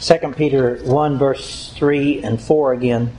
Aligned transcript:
2 0.00 0.32
Peter 0.36 0.76
1, 0.76 1.18
verse 1.18 1.72
3 1.76 2.22
and 2.22 2.40
4 2.40 2.72
again. 2.72 3.16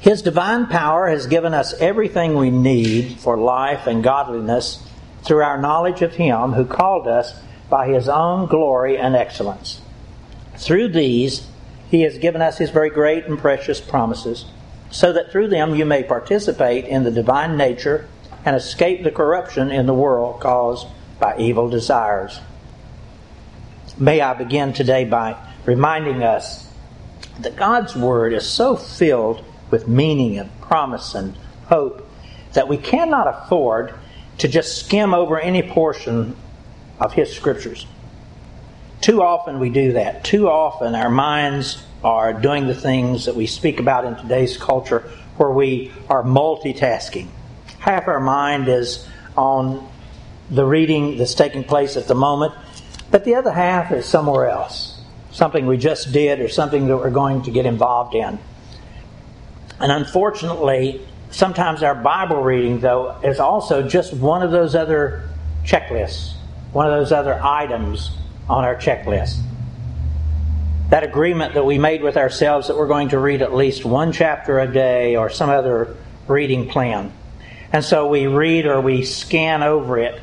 His 0.00 0.22
divine 0.22 0.66
power 0.66 1.08
has 1.08 1.26
given 1.26 1.54
us 1.54 1.74
everything 1.74 2.36
we 2.36 2.50
need 2.50 3.18
for 3.18 3.36
life 3.36 3.86
and 3.86 4.04
godliness 4.04 4.82
through 5.24 5.42
our 5.42 5.60
knowledge 5.60 6.02
of 6.02 6.14
Him 6.14 6.52
who 6.52 6.64
called 6.64 7.08
us 7.08 7.34
by 7.68 7.88
His 7.88 8.08
own 8.08 8.46
glory 8.46 8.98
and 8.98 9.16
excellence. 9.16 9.80
Through 10.56 10.88
these, 10.88 11.46
He 11.90 12.02
has 12.02 12.18
given 12.18 12.42
us 12.42 12.58
His 12.58 12.70
very 12.70 12.90
great 12.90 13.26
and 13.26 13.38
precious 13.38 13.80
promises, 13.80 14.44
so 14.90 15.12
that 15.12 15.32
through 15.32 15.48
them 15.48 15.74
you 15.74 15.84
may 15.84 16.02
participate 16.02 16.84
in 16.84 17.04
the 17.04 17.10
divine 17.10 17.56
nature 17.56 18.08
and 18.44 18.54
escape 18.54 19.02
the 19.02 19.10
corruption 19.10 19.70
in 19.70 19.86
the 19.86 19.94
world 19.94 20.40
caused 20.40 20.86
by 21.18 21.36
evil 21.38 21.68
desires. 21.68 22.40
May 23.98 24.20
I 24.20 24.34
begin 24.34 24.72
today 24.72 25.04
by 25.04 25.36
reminding 25.66 26.22
us 26.22 26.68
that 27.40 27.56
God's 27.56 27.94
Word 27.94 28.32
is 28.32 28.48
so 28.48 28.76
filled 28.76 29.44
with 29.70 29.88
meaning 29.88 30.38
and 30.38 30.60
promise 30.60 31.14
and 31.14 31.36
hope 31.66 32.08
that 32.52 32.68
we 32.68 32.76
cannot 32.76 33.26
afford 33.26 33.94
to 34.38 34.48
just 34.48 34.78
skim 34.84 35.12
over 35.12 35.38
any 35.38 35.62
portion 35.62 36.36
of 37.00 37.12
His 37.12 37.34
Scriptures. 37.34 37.86
Too 39.00 39.22
often 39.22 39.60
we 39.60 39.70
do 39.70 39.92
that. 39.92 40.24
Too 40.24 40.48
often 40.48 40.94
our 40.94 41.10
minds 41.10 41.82
are 42.02 42.32
doing 42.32 42.66
the 42.66 42.74
things 42.74 43.26
that 43.26 43.34
we 43.34 43.46
speak 43.46 43.80
about 43.80 44.04
in 44.04 44.16
today's 44.16 44.56
culture 44.56 45.10
where 45.36 45.50
we 45.50 45.92
are 46.08 46.22
multitasking. 46.22 47.28
Half 47.78 48.08
our 48.08 48.20
mind 48.20 48.68
is 48.68 49.06
on 49.36 49.86
the 50.50 50.64
reading 50.64 51.18
that's 51.18 51.34
taking 51.34 51.64
place 51.64 51.96
at 51.96 52.06
the 52.06 52.14
moment, 52.14 52.54
but 53.10 53.24
the 53.24 53.34
other 53.34 53.52
half 53.52 53.92
is 53.92 54.06
somewhere 54.06 54.48
else. 54.48 54.95
Something 55.36 55.66
we 55.66 55.76
just 55.76 56.12
did 56.12 56.40
or 56.40 56.48
something 56.48 56.86
that 56.86 56.96
we're 56.96 57.10
going 57.10 57.42
to 57.42 57.50
get 57.50 57.66
involved 57.66 58.14
in. 58.14 58.38
And 59.78 59.92
unfortunately, 59.92 61.06
sometimes 61.30 61.82
our 61.82 61.94
Bible 61.94 62.40
reading, 62.40 62.80
though, 62.80 63.18
is 63.22 63.38
also 63.38 63.86
just 63.86 64.14
one 64.14 64.40
of 64.40 64.50
those 64.50 64.74
other 64.74 65.28
checklists, 65.62 66.32
one 66.72 66.86
of 66.86 66.92
those 66.98 67.12
other 67.12 67.38
items 67.38 68.12
on 68.48 68.64
our 68.64 68.76
checklist. 68.76 69.38
That 70.88 71.02
agreement 71.02 71.52
that 71.52 71.66
we 71.66 71.76
made 71.76 72.02
with 72.02 72.16
ourselves 72.16 72.68
that 72.68 72.76
we're 72.78 72.88
going 72.88 73.10
to 73.10 73.18
read 73.18 73.42
at 73.42 73.54
least 73.54 73.84
one 73.84 74.12
chapter 74.12 74.58
a 74.58 74.72
day 74.72 75.16
or 75.16 75.28
some 75.28 75.50
other 75.50 75.98
reading 76.28 76.66
plan. 76.66 77.12
And 77.74 77.84
so 77.84 78.08
we 78.08 78.26
read 78.26 78.64
or 78.64 78.80
we 78.80 79.04
scan 79.04 79.62
over 79.62 79.98
it 79.98 80.18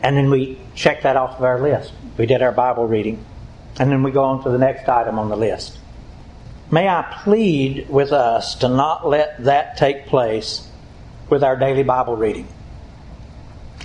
and 0.00 0.16
then 0.16 0.30
we 0.30 0.56
check 0.74 1.02
that 1.02 1.16
off 1.16 1.36
of 1.36 1.44
our 1.44 1.60
list. 1.60 1.92
We 2.16 2.24
did 2.24 2.40
our 2.40 2.52
Bible 2.52 2.86
reading. 2.86 3.22
And 3.78 3.90
then 3.90 4.02
we 4.02 4.10
go 4.10 4.24
on 4.24 4.42
to 4.42 4.50
the 4.50 4.58
next 4.58 4.88
item 4.88 5.18
on 5.18 5.28
the 5.28 5.36
list. 5.36 5.78
May 6.70 6.88
I 6.88 7.02
plead 7.22 7.88
with 7.88 8.12
us 8.12 8.56
to 8.56 8.68
not 8.68 9.06
let 9.06 9.44
that 9.44 9.76
take 9.76 10.06
place 10.06 10.68
with 11.30 11.42
our 11.42 11.56
daily 11.56 11.82
Bible 11.82 12.16
reading. 12.16 12.48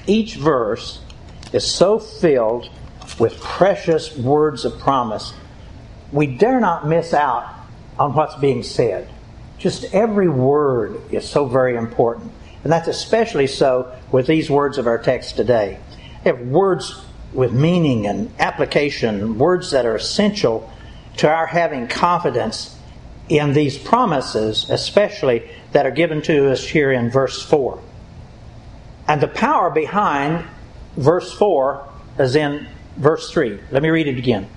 Each 0.06 0.36
verse 0.36 1.00
is 1.54 1.70
so 1.70 2.00
filled 2.00 2.70
with 3.20 3.40
precious 3.40 4.16
words 4.18 4.66
of 4.66 4.80
promise, 4.80 5.34
we 6.12 6.28
dare 6.28 6.60
not 6.60 6.88
miss 6.88 7.14
out 7.14 7.54
on 7.98 8.14
what's 8.14 8.36
being 8.36 8.64
said. 8.64 9.10
Just 9.58 9.86
every 9.94 10.28
word 10.28 11.00
is 11.12 11.28
so 11.28 11.46
very 11.46 11.76
important. 11.76 12.32
And 12.64 12.72
that's 12.72 12.88
especially 12.88 13.48
so 13.48 13.96
with 14.12 14.28
these 14.28 14.50
words 14.50 14.78
of 14.78 14.88
our 14.88 14.98
text 14.98 15.36
today. 15.36 15.80
They 16.24 16.32
have 16.32 16.42
words 16.42 17.02
with 17.34 17.52
meaning 17.52 18.08
and 18.08 18.32
application, 18.40 19.38
words 19.38 19.72
that 19.72 19.86
are 19.86 19.96
essential 19.96 20.72
to 21.18 21.30
our 21.30 21.46
having 21.46 21.88
confidence 21.88 22.76
in 23.30 23.54
these 23.54 23.78
promises, 23.78 24.70
especially 24.70 25.50
that 25.72 25.86
are 25.86 25.92
given 25.92 26.22
to 26.24 26.52
us 26.52 26.68
here 26.68 26.92
in 26.92 27.10
verse 27.10 27.42
4. 27.42 27.82
And 29.08 29.22
the 29.22 29.28
power 29.28 29.70
behind 29.70 30.46
verse 30.98 31.34
4 31.34 31.88
is 32.20 32.36
in 32.36 32.68
verse 32.98 33.32
3. 33.32 33.60
Let 33.72 33.84
me 33.84 33.90
read 33.90 34.08
it 34.08 34.18
again. 34.18 34.48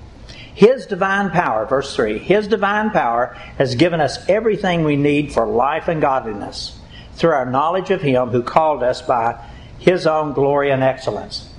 His 0.54 0.86
divine 0.86 1.30
power, 1.30 1.66
verse 1.66 1.94
3, 1.94 2.18
His 2.18 2.48
divine 2.48 2.90
power 2.90 3.34
has 3.58 3.74
given 3.74 4.00
us 4.00 4.26
everything 4.28 4.84
we 4.84 4.96
need 4.96 5.32
for 5.32 5.46
life 5.46 5.88
and 5.88 6.00
godliness 6.00 6.78
through 7.14 7.32
our 7.32 7.44
knowledge 7.44 7.90
of 7.90 8.00
Him 8.00 8.30
who 8.30 8.42
called 8.42 8.82
us 8.82 9.02
by 9.02 9.38
His 9.78 10.06
own 10.06 10.32
glory 10.32 10.70
and 10.70 10.82
excellence. 10.82 11.50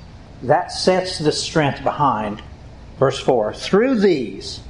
That 0.44 0.72
sets 0.72 1.20
the 1.20 1.32
strength 1.32 1.84
behind 1.84 2.42
verse 3.00 3.20
4. 3.20 3.54
Through 3.54 4.00
these, 4.00 4.62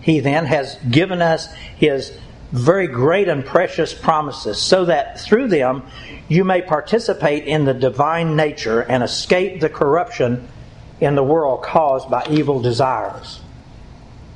He 0.00 0.20
then 0.20 0.46
has 0.46 0.76
given 0.90 1.22
us 1.22 1.52
His 1.76 2.12
very 2.50 2.86
great 2.86 3.28
and 3.28 3.44
precious 3.44 3.94
promises, 3.94 4.58
so 4.60 4.84
that 4.84 5.18
through 5.20 5.48
them 5.48 5.84
you 6.28 6.44
may 6.44 6.60
participate 6.60 7.44
in 7.44 7.64
the 7.64 7.74
divine 7.74 8.36
nature 8.36 8.80
and 8.80 9.02
escape 9.02 9.60
the 9.60 9.70
corruption 9.70 10.48
in 11.00 11.14
the 11.14 11.22
world 11.22 11.62
caused 11.62 12.10
by 12.10 12.26
evil 12.30 12.60
desires. 12.60 13.40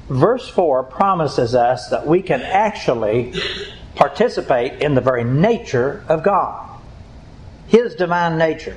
Verse 0.08 0.48
4 0.48 0.84
promises 0.84 1.54
us 1.54 1.88
that 1.90 2.06
we 2.06 2.22
can 2.22 2.40
actually 2.40 3.34
participate 3.96 4.82
in 4.82 4.94
the 4.94 5.00
very 5.00 5.24
nature 5.24 6.04
of 6.08 6.22
God, 6.22 6.80
His 7.66 7.94
divine 7.94 8.38
nature, 8.38 8.76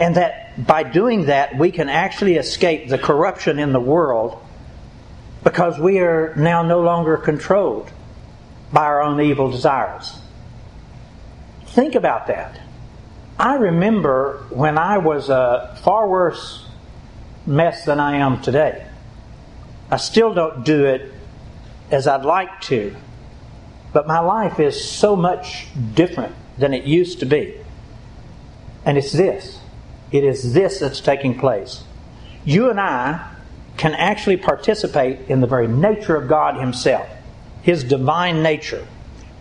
and 0.00 0.16
that 0.16 0.66
by 0.66 0.82
doing 0.82 1.26
that 1.26 1.56
we 1.56 1.70
can 1.70 1.88
actually 1.88 2.34
escape 2.34 2.88
the 2.88 2.98
corruption 2.98 3.58
in 3.58 3.72
the 3.72 3.80
world 3.80 4.40
because 5.44 5.78
we 5.78 5.98
are 5.98 6.34
now 6.36 6.62
no 6.62 6.80
longer 6.80 7.16
controlled 7.16 7.90
by 8.72 8.84
our 8.84 9.02
own 9.02 9.20
evil 9.20 9.50
desires. 9.50 10.18
Think 11.66 11.94
about 11.94 12.26
that. 12.26 12.60
I 13.38 13.54
remember 13.54 14.44
when 14.50 14.78
I 14.78 14.98
was 14.98 15.28
a 15.28 15.78
far 15.82 16.08
worse 16.08 16.66
mess 17.46 17.84
than 17.84 18.00
I 18.00 18.16
am 18.16 18.42
today. 18.42 18.86
I 19.90 19.96
still 19.96 20.34
don't 20.34 20.64
do 20.64 20.84
it 20.84 21.12
as 21.90 22.06
I'd 22.06 22.24
like 22.24 22.60
to, 22.62 22.94
but 23.92 24.06
my 24.06 24.18
life 24.18 24.60
is 24.60 24.84
so 24.84 25.16
much 25.16 25.66
different 25.94 26.34
than 26.58 26.74
it 26.74 26.84
used 26.84 27.20
to 27.20 27.26
be. 27.26 27.54
And 28.84 28.98
it's 28.98 29.12
this 29.12 29.60
it 30.10 30.24
is 30.24 30.54
this 30.54 30.80
that's 30.80 31.00
taking 31.00 31.38
place. 31.38 31.82
You 32.44 32.70
and 32.70 32.80
I 32.80 33.34
can 33.76 33.94
actually 33.94 34.36
participate 34.36 35.28
in 35.28 35.40
the 35.40 35.46
very 35.46 35.68
nature 35.68 36.16
of 36.16 36.28
God 36.28 36.60
Himself, 36.60 37.08
His 37.62 37.84
divine 37.84 38.42
nature. 38.42 38.86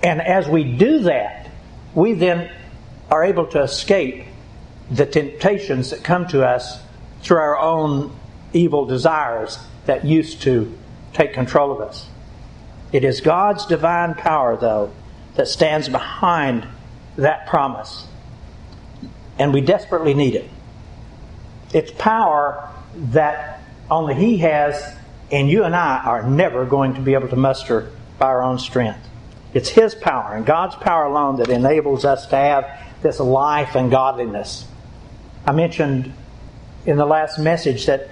And 0.03 0.21
as 0.21 0.47
we 0.47 0.63
do 0.63 0.99
that, 0.99 1.49
we 1.95 2.13
then 2.13 2.51
are 3.09 3.23
able 3.23 3.47
to 3.47 3.61
escape 3.61 4.25
the 4.91 5.05
temptations 5.05 5.89
that 5.89 6.03
come 6.03 6.27
to 6.27 6.45
us 6.45 6.79
through 7.21 7.37
our 7.37 7.57
own 7.57 8.15
evil 8.53 8.85
desires 8.85 9.57
that 9.85 10.05
used 10.05 10.41
to 10.43 10.77
take 11.13 11.33
control 11.33 11.71
of 11.71 11.81
us. 11.81 12.07
It 12.91 13.03
is 13.03 13.21
God's 13.21 13.65
divine 13.65 14.13
power, 14.13 14.55
though, 14.55 14.91
that 15.35 15.47
stands 15.47 15.89
behind 15.89 16.67
that 17.17 17.47
promise. 17.47 18.07
And 19.39 19.53
we 19.53 19.61
desperately 19.61 20.13
need 20.13 20.35
it. 20.35 20.49
It's 21.73 21.91
power 21.91 22.69
that 22.95 23.61
only 23.89 24.15
He 24.15 24.37
has, 24.39 24.95
and 25.31 25.49
you 25.49 25.63
and 25.63 25.75
I 25.75 26.01
are 26.03 26.27
never 26.27 26.65
going 26.65 26.95
to 26.95 27.01
be 27.01 27.13
able 27.13 27.27
to 27.29 27.35
muster 27.35 27.91
by 28.17 28.27
our 28.27 28.41
own 28.41 28.59
strength. 28.59 29.07
It's 29.53 29.69
His 29.69 29.95
power 29.95 30.35
and 30.35 30.45
God's 30.45 30.75
power 30.75 31.05
alone 31.05 31.37
that 31.37 31.49
enables 31.49 32.05
us 32.05 32.27
to 32.27 32.35
have 32.35 32.69
this 33.01 33.19
life 33.19 33.75
and 33.75 33.91
godliness. 33.91 34.65
I 35.45 35.51
mentioned 35.51 36.13
in 36.85 36.97
the 36.97 37.05
last 37.05 37.39
message 37.39 37.85
that 37.85 38.09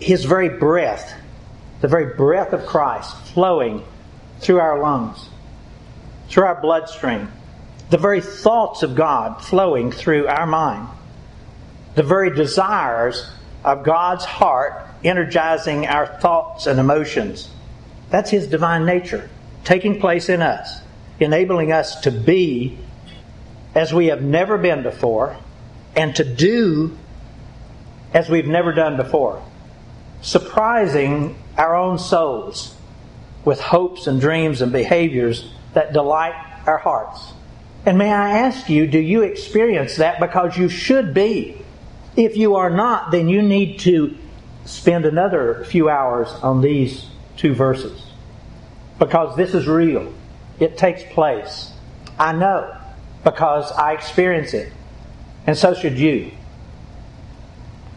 His 0.00 0.24
very 0.24 0.48
breath, 0.48 1.14
the 1.80 1.88
very 1.88 2.14
breath 2.14 2.52
of 2.52 2.66
Christ 2.66 3.16
flowing 3.28 3.84
through 4.40 4.60
our 4.60 4.80
lungs, 4.80 5.28
through 6.28 6.44
our 6.44 6.60
bloodstream, 6.60 7.30
the 7.90 7.98
very 7.98 8.20
thoughts 8.20 8.82
of 8.82 8.94
God 8.94 9.42
flowing 9.42 9.92
through 9.92 10.26
our 10.26 10.46
mind, 10.46 10.88
the 11.94 12.02
very 12.02 12.34
desires 12.34 13.30
of 13.64 13.84
God's 13.84 14.24
heart 14.24 14.86
energizing 15.02 15.86
our 15.86 16.06
thoughts 16.06 16.66
and 16.66 16.80
emotions. 16.80 17.50
That's 18.10 18.30
His 18.30 18.46
divine 18.46 18.84
nature 18.84 19.28
taking 19.64 19.98
place 19.98 20.28
in 20.28 20.42
us, 20.42 20.80
enabling 21.18 21.72
us 21.72 22.00
to 22.00 22.10
be 22.10 22.78
as 23.74 23.92
we 23.92 24.06
have 24.06 24.22
never 24.22 24.58
been 24.58 24.82
before 24.82 25.36
and 25.96 26.14
to 26.16 26.24
do 26.24 26.96
as 28.12 28.28
we've 28.28 28.46
never 28.46 28.72
done 28.72 28.96
before, 28.96 29.42
surprising 30.20 31.36
our 31.56 31.74
own 31.74 31.98
souls 31.98 32.76
with 33.44 33.60
hopes 33.60 34.06
and 34.06 34.20
dreams 34.20 34.60
and 34.60 34.70
behaviors 34.70 35.50
that 35.72 35.92
delight 35.92 36.34
our 36.66 36.78
hearts. 36.78 37.32
And 37.84 37.98
may 37.98 38.12
I 38.12 38.38
ask 38.38 38.68
you, 38.68 38.86
do 38.86 38.98
you 38.98 39.22
experience 39.22 39.96
that 39.96 40.20
because 40.20 40.56
you 40.56 40.68
should 40.68 41.12
be? 41.12 41.63
If 42.16 42.36
you 42.36 42.56
are 42.56 42.70
not, 42.70 43.10
then 43.10 43.28
you 43.28 43.42
need 43.42 43.80
to 43.80 44.16
spend 44.64 45.04
another 45.04 45.64
few 45.64 45.88
hours 45.88 46.28
on 46.42 46.60
these 46.60 47.06
two 47.36 47.54
verses 47.54 48.04
because 48.98 49.36
this 49.36 49.54
is 49.54 49.66
real. 49.66 50.12
It 50.60 50.78
takes 50.78 51.02
place. 51.12 51.72
I 52.18 52.32
know 52.32 52.76
because 53.24 53.72
I 53.72 53.92
experience 53.92 54.54
it. 54.54 54.72
And 55.46 55.56
so 55.56 55.74
should 55.74 55.98
you. 55.98 56.30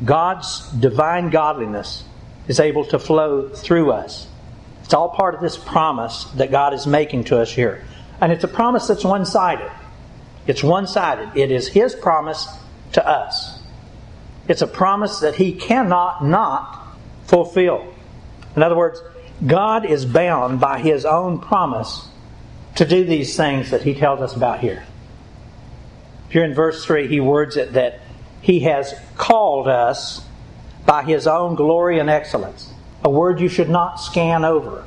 God's 0.04 0.68
divine 0.72 1.30
godliness 1.30 2.04
is 2.48 2.60
able 2.60 2.86
to 2.86 3.00
flow 3.00 3.50
through 3.50 3.92
us. 3.92 4.28
It's 4.84 4.94
all 4.94 5.10
part 5.10 5.36
of 5.36 5.42
this 5.42 5.58
promise 5.58 6.26
that 6.36 6.50
God 6.52 6.74
is 6.74 6.88
making 6.88 7.26
to 7.26 7.40
us 7.40 7.52
here. 7.52 7.84
And 8.22 8.32
it's 8.32 8.44
a 8.44 8.48
promise 8.48 8.88
that's 8.88 9.04
one 9.04 9.26
sided. 9.26 9.72
It's 10.48 10.64
one 10.64 10.88
sided. 10.88 11.36
It 11.36 11.52
is 11.52 11.68
His 11.68 11.94
promise 11.94 12.48
to 12.94 13.06
us. 13.08 13.57
It's 14.48 14.62
a 14.62 14.68
promise 14.68 15.20
that 15.20 15.36
He 15.36 15.54
cannot 15.54 16.26
not 16.26 16.88
fulfill. 17.26 17.94
In 18.56 18.64
other 18.64 18.76
words, 18.76 19.02
God 19.46 19.86
is 19.86 20.06
bound 20.06 20.60
by 20.60 20.80
His 20.80 21.06
own 21.06 21.40
promise 21.40 22.08
to 22.76 22.86
do 22.86 23.04
these 23.04 23.36
things 23.36 23.72
that 23.72 23.84
He 23.84 23.94
tells 23.94 24.22
us 24.22 24.36
about 24.36 24.60
here. 24.60 24.84
Here 26.30 26.44
in 26.44 26.54
verse 26.54 26.84
3, 26.86 27.08
He 27.08 27.20
words 27.20 27.58
it 27.58 27.74
that 27.74 28.00
He 28.42 28.62
has 28.62 28.94
called 29.16 29.68
us 29.68 30.26
by 30.86 31.04
His 31.04 31.28
own 31.28 31.56
glory 31.56 32.00
and 32.00 32.10
excellence. 32.10 32.74
A 33.04 33.10
word 33.10 33.40
you 33.40 33.50
should 33.50 33.70
not 33.70 33.98
scan 33.98 34.44
over. 34.44 34.86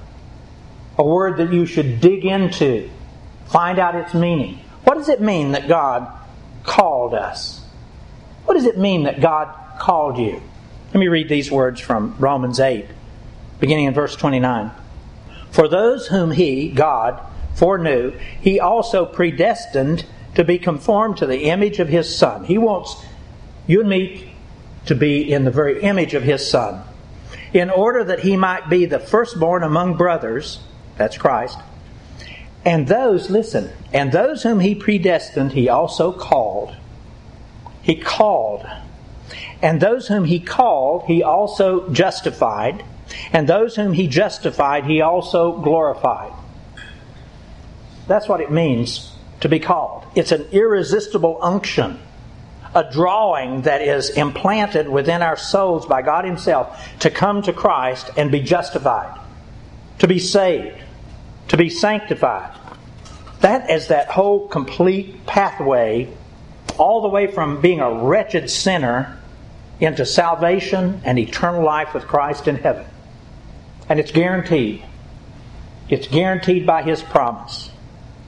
A 0.99 1.05
word 1.05 1.37
that 1.39 1.53
you 1.53 1.67
should 1.67 2.01
dig 2.01 2.25
into, 2.25 2.91
find 3.47 3.79
out 3.79 3.95
its 3.95 4.15
meaning. 4.15 4.59
What 4.85 4.95
does 4.95 5.09
it 5.09 5.21
mean 5.21 5.53
that 5.53 5.69
God 5.69 6.09
called 6.65 7.15
us? 7.15 7.60
What 8.50 8.56
does 8.56 8.67
it 8.67 8.79
mean 8.79 9.05
that 9.05 9.20
God 9.20 9.79
called 9.79 10.19
you? 10.19 10.43
Let 10.88 10.99
me 10.99 11.06
read 11.06 11.29
these 11.29 11.52
words 11.52 11.81
from 11.81 12.17
Romans 12.19 12.58
8, 12.58 12.85
beginning 13.61 13.85
in 13.85 13.94
verse 13.94 14.17
29. 14.17 14.73
For 15.52 15.69
those 15.69 16.08
whom 16.08 16.32
He, 16.32 16.69
God, 16.69 17.23
foreknew, 17.55 18.11
He 18.41 18.58
also 18.58 19.06
predestined 19.06 20.05
to 20.35 20.43
be 20.43 20.58
conformed 20.58 21.19
to 21.19 21.26
the 21.26 21.44
image 21.44 21.79
of 21.79 21.87
His 21.87 22.12
Son. 22.12 22.44
He 22.44 22.58
wants 22.58 23.00
you 23.69 23.82
and 23.82 23.88
me 23.88 24.35
to 24.87 24.97
be 24.97 25.32
in 25.32 25.44
the 25.44 25.52
very 25.52 25.81
image 25.82 26.14
of 26.14 26.25
His 26.25 26.50
Son, 26.50 26.82
in 27.52 27.70
order 27.70 28.02
that 28.02 28.19
He 28.19 28.37
might 28.37 28.69
be 28.69 28.85
the 28.85 28.99
firstborn 28.99 29.62
among 29.62 29.97
brothers, 29.97 30.58
that's 30.97 31.17
Christ. 31.17 31.56
And 32.64 32.88
those, 32.88 33.31
listen, 33.31 33.70
and 33.93 34.11
those 34.11 34.43
whom 34.43 34.58
He 34.58 34.75
predestined, 34.75 35.52
He 35.52 35.69
also 35.69 36.11
called. 36.11 36.75
He 37.82 37.97
called. 37.97 38.67
And 39.62 39.81
those 39.81 40.09
whom 40.09 40.25
he 40.25 40.41
called, 40.41 41.05
he 41.06 41.23
also 41.23 41.88
justified. 41.91 42.85
And 43.32 43.49
those 43.49 43.77
whom 43.77 43.93
he 43.93 44.06
justified, 44.06 44.85
he 44.85 45.00
also 45.00 45.59
glorified. 45.61 46.32
That's 48.06 48.29
what 48.29 48.41
it 48.41 48.50
means 48.50 49.12
to 49.41 49.49
be 49.49 49.59
called. 49.59 50.05
It's 50.15 50.32
an 50.32 50.49
irresistible 50.53 51.38
unction, 51.41 51.99
a 52.75 52.91
drawing 52.91 53.62
that 53.62 53.83
is 53.83 54.11
implanted 54.11 54.88
within 54.88 55.23
our 55.23 55.37
souls 55.37 55.87
by 55.87 56.03
God 56.03 56.25
Himself 56.25 56.99
to 57.00 57.11
come 57.11 57.43
to 57.43 57.53
Christ 57.53 58.11
and 58.17 58.31
be 58.31 58.41
justified, 58.41 59.19
to 59.99 60.06
be 60.06 60.19
saved, 60.19 60.83
to 61.49 61.56
be 61.56 61.71
sanctified. 61.71 62.56
That 63.41 63.71
is 63.71 63.88
that 63.88 64.09
whole 64.09 64.49
complete 64.49 65.26
pathway, 65.26 66.12
all 66.81 67.03
the 67.03 67.09
way 67.09 67.27
from 67.27 67.61
being 67.61 67.81
a 67.81 67.93
wretched 67.93 68.49
sinner 68.49 69.19
into 69.81 70.06
salvation 70.06 71.03
and 71.05 71.19
eternal 71.19 71.62
life 71.62 71.93
with 71.93 72.06
Christ 72.06 72.49
in 72.49 72.56
heaven. 72.56 72.87
And 73.88 74.00
it's 74.00 74.12
guaranteed. 74.12 74.82
It's 75.91 76.09
guaranteed 76.09 76.67
by 76.67 76.82
His 76.82 77.03
promise. 77.03 77.71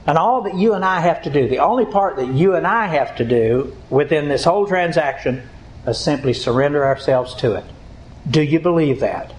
And 0.05 0.17
all 0.17 0.41
that 0.43 0.55
you 0.55 0.73
and 0.73 0.85
I 0.85 0.99
have 0.99 1.23
to 1.23 1.31
do, 1.31 1.47
the 1.47 1.59
only 1.59 1.85
part 1.85 2.17
that 2.17 2.27
you 2.27 2.55
and 2.55 2.67
I 2.67 2.87
have 2.87 3.15
to 3.15 3.25
do 3.25 3.75
within 3.89 4.27
this 4.27 4.43
whole 4.43 4.67
transaction 4.67 5.49
is 5.87 5.97
simply 5.97 6.33
surrender 6.33 6.85
ourselves 6.85 7.33
to 7.35 7.55
it. 7.55 7.63
Do 8.29 8.41
you 8.41 8.59
believe 8.59 8.99
that? 8.99 9.33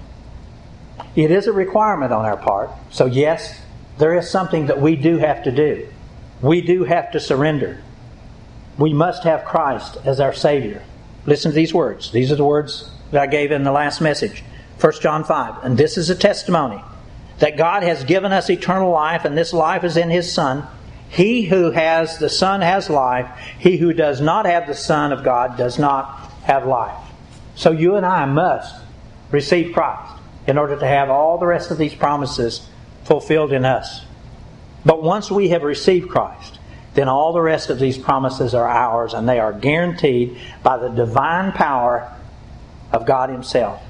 It 1.14 1.30
is 1.30 1.46
a 1.46 1.52
requirement 1.52 2.12
on 2.12 2.24
our 2.24 2.36
part. 2.36 2.70
So, 2.90 3.06
yes, 3.06 3.60
there 3.98 4.16
is 4.16 4.28
something 4.28 4.66
that 4.66 4.80
we 4.80 4.96
do 4.96 5.18
have 5.18 5.44
to 5.44 5.52
do. 5.52 5.86
We 6.42 6.62
do 6.62 6.84
have 6.84 7.12
to 7.12 7.20
surrender. 7.20 7.80
We 8.78 8.92
must 8.92 9.22
have 9.24 9.44
Christ 9.44 9.96
as 10.04 10.20
our 10.20 10.32
Savior. 10.32 10.82
Listen 11.26 11.52
to 11.52 11.54
these 11.54 11.72
words. 11.72 12.10
These 12.10 12.32
are 12.32 12.36
the 12.36 12.44
words 12.44 12.90
that 13.12 13.22
I 13.22 13.26
gave 13.26 13.52
in 13.52 13.64
the 13.64 13.72
last 13.72 14.00
message. 14.00 14.42
1 14.80 14.92
John 15.00 15.24
5. 15.24 15.64
And 15.64 15.78
this 15.78 15.96
is 15.96 16.10
a 16.10 16.14
testimony 16.14 16.82
that 17.38 17.56
God 17.56 17.82
has 17.82 18.04
given 18.04 18.32
us 18.32 18.50
eternal 18.50 18.90
life, 18.90 19.24
and 19.24 19.36
this 19.36 19.52
life 19.52 19.84
is 19.84 19.96
in 19.96 20.10
His 20.10 20.32
Son. 20.32 20.66
He 21.08 21.42
who 21.44 21.70
has 21.70 22.18
the 22.18 22.28
Son 22.28 22.60
has 22.60 22.90
life. 22.90 23.28
He 23.58 23.76
who 23.76 23.92
does 23.92 24.20
not 24.20 24.46
have 24.46 24.66
the 24.66 24.74
Son 24.74 25.12
of 25.12 25.24
God 25.24 25.56
does 25.56 25.78
not 25.78 26.30
have 26.42 26.66
life. 26.66 26.96
So 27.54 27.70
you 27.70 27.94
and 27.94 28.04
I 28.04 28.26
must 28.26 28.74
receive 29.30 29.72
Christ 29.72 30.12
in 30.46 30.58
order 30.58 30.78
to 30.78 30.86
have 30.86 31.10
all 31.10 31.38
the 31.38 31.46
rest 31.46 31.70
of 31.70 31.78
these 31.78 31.94
promises 31.94 32.66
fulfilled 33.04 33.52
in 33.52 33.64
us. 33.64 34.04
But 34.84 35.02
once 35.02 35.30
we 35.30 35.48
have 35.48 35.62
received 35.62 36.10
Christ, 36.10 36.58
then 36.94 37.08
all 37.08 37.32
the 37.32 37.40
rest 37.40 37.70
of 37.70 37.78
these 37.78 37.98
promises 37.98 38.54
are 38.54 38.68
ours 38.68 39.14
and 39.14 39.28
they 39.28 39.40
are 39.40 39.52
guaranteed 39.52 40.38
by 40.62 40.78
the 40.78 40.88
divine 40.88 41.52
power 41.52 42.10
of 42.92 43.04
God 43.04 43.30
Himself. 43.30 43.82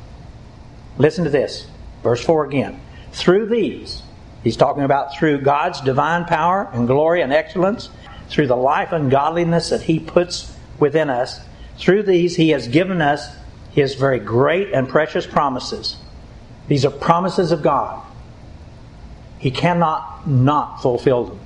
Listen 0.97 1.25
to 1.25 1.31
this. 1.31 1.67
Verse 2.03 2.25
4 2.25 2.47
again. 2.47 2.81
Through 3.12 3.47
these, 3.47 4.03
He's 4.43 4.56
talking 4.56 4.83
about 4.83 5.17
through 5.17 5.41
God's 5.41 5.81
divine 5.81 6.25
power 6.25 6.69
and 6.73 6.87
glory 6.87 7.23
and 7.23 7.33
excellence, 7.33 7.89
through 8.29 8.47
the 8.47 8.56
life 8.56 8.93
and 8.93 9.11
godliness 9.11 9.71
that 9.71 9.83
He 9.83 9.99
puts 9.99 10.55
within 10.79 11.11
us, 11.11 11.41
through 11.79 12.03
these 12.03 12.37
He 12.37 12.51
has 12.51 12.69
given 12.69 13.01
us 13.01 13.35
His 13.73 13.95
very 13.95 14.19
great 14.19 14.73
and 14.73 14.89
precious 14.89 15.27
promises. 15.27 15.97
These 16.69 16.85
are 16.85 16.91
promises 16.91 17.53
of 17.53 17.62
God. 17.62 18.03
He 19.39 19.51
cannot 19.51 20.27
not 20.27 20.81
fulfill 20.81 21.25
them. 21.25 21.41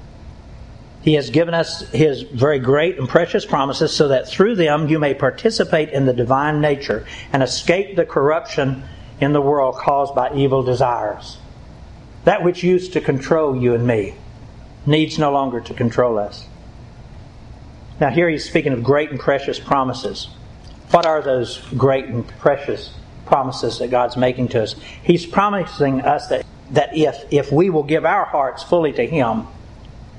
He 1.03 1.15
has 1.15 1.31
given 1.31 1.55
us 1.55 1.89
His 1.91 2.23
very 2.23 2.59
great 2.59 2.99
and 2.99 3.09
precious 3.09 3.47
promises 3.47 3.93
so 3.93 4.09
that 4.09 4.29
through 4.29 4.57
them 4.57 4.89
you 4.89 4.99
may 4.99 5.15
participate 5.15 5.91
in 5.91 6.07
the 6.07 6.13
divine 6.13 6.61
nature 6.61 7.07
and 7.33 7.43
escape 7.43 7.97
the 7.97 8.05
corruption 8.05 8.85
in 9.21 9.33
the 9.33 9.41
world 9.41 9.77
caused 9.77 10.15
by 10.15 10.35
evil 10.35 10.63
desires. 10.63 11.39
That 12.25 12.43
which 12.43 12.63
used 12.63 12.93
to 12.93 13.01
control 13.01 13.57
you 13.57 13.75
and 13.75 13.87
me 13.87 14.15
needs 14.87 15.19
no 15.19 15.33
longer 15.33 15.61
to 15.61 15.75
control 15.75 16.19
us. 16.19 16.47
Now, 18.01 18.11
here 18.11 18.29
he's 18.29 18.49
speaking 18.49 18.73
of 18.73 18.83
great 18.83 19.11
and 19.11 19.19
precious 19.19 19.59
promises. 19.59 20.29
What 20.91 21.05
are 21.05 21.21
those 21.21 21.59
great 21.77 22.07
and 22.07 22.27
precious 22.39 22.95
promises 23.27 23.79
that 23.79 23.91
God's 23.91 24.17
making 24.17 24.49
to 24.49 24.63
us? 24.63 24.75
He's 25.03 25.27
promising 25.27 26.03
us 26.03 26.29
that, 26.29 26.47
that 26.71 26.97
if, 26.97 27.25
if 27.31 27.53
we 27.53 27.71
will 27.71 27.83
give 27.83 28.05
our 28.05 28.25
hearts 28.25 28.63
fully 28.63 28.93
to 28.93 29.07
Him, 29.07 29.47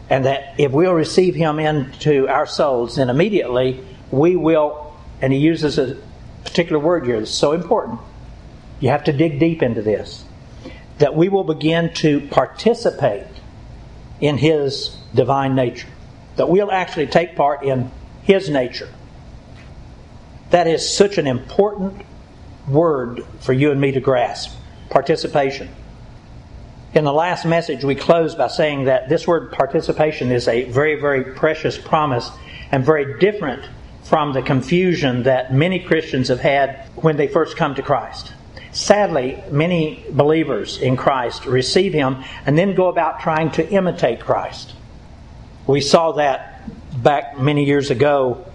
and 0.09 0.25
that 0.25 0.55
if 0.57 0.71
we'll 0.71 0.93
receive 0.93 1.35
Him 1.35 1.59
into 1.59 2.27
our 2.27 2.47
souls, 2.47 2.95
then 2.95 3.09
immediately 3.09 3.83
we 4.11 4.35
will, 4.35 4.95
and 5.21 5.31
He 5.31 5.39
uses 5.39 5.77
a 5.77 5.97
particular 6.43 6.79
word 6.79 7.05
here 7.05 7.19
that's 7.19 7.31
so 7.31 7.51
important. 7.51 7.99
You 8.79 8.89
have 8.89 9.03
to 9.05 9.13
dig 9.13 9.39
deep 9.39 9.61
into 9.61 9.81
this. 9.81 10.23
That 10.97 11.15
we 11.15 11.29
will 11.29 11.43
begin 11.43 11.93
to 11.95 12.21
participate 12.27 13.27
in 14.19 14.37
His 14.37 14.95
divine 15.13 15.55
nature. 15.55 15.87
That 16.37 16.49
we'll 16.49 16.71
actually 16.71 17.07
take 17.07 17.35
part 17.35 17.63
in 17.63 17.91
His 18.23 18.49
nature. 18.49 18.89
That 20.49 20.67
is 20.67 20.91
such 20.91 21.17
an 21.17 21.27
important 21.27 22.05
word 22.67 23.25
for 23.41 23.53
you 23.53 23.71
and 23.71 23.79
me 23.79 23.91
to 23.91 23.99
grasp 23.99 24.55
participation. 24.89 25.69
In 26.91 27.03
the 27.03 27.13
last 27.13 27.45
message, 27.45 27.83
we 27.83 27.93
closed 27.93 28.35
by 28.35 28.47
saying 28.47 28.85
that 28.85 29.09
this 29.09 29.27
word 29.27 29.51
participation 29.51 30.31
is 30.31 30.47
a 30.47 30.63
very, 30.63 30.99
very 30.99 31.23
precious 31.23 31.77
promise 31.77 32.31
and 32.71 32.83
very 32.83 33.19
different 33.19 33.63
from 34.03 34.33
the 34.33 34.41
confusion 34.41 35.23
that 35.23 35.53
many 35.53 35.79
Christians 35.79 36.29
have 36.29 36.39
had 36.39 36.87
when 36.95 37.15
they 37.15 37.27
first 37.27 37.55
come 37.55 37.75
to 37.75 37.83
Christ. 37.83 38.33
Sadly, 38.71 39.43
many 39.51 40.03
believers 40.09 40.79
in 40.79 40.97
Christ 40.97 41.45
receive 41.45 41.93
Him 41.93 42.23
and 42.47 42.57
then 42.57 42.73
go 42.73 42.87
about 42.87 43.19
trying 43.19 43.51
to 43.51 43.69
imitate 43.69 44.19
Christ. 44.19 44.73
We 45.67 45.81
saw 45.81 46.13
that 46.13 46.63
back 47.03 47.37
many 47.37 47.65
years 47.65 47.91
ago 47.91 48.47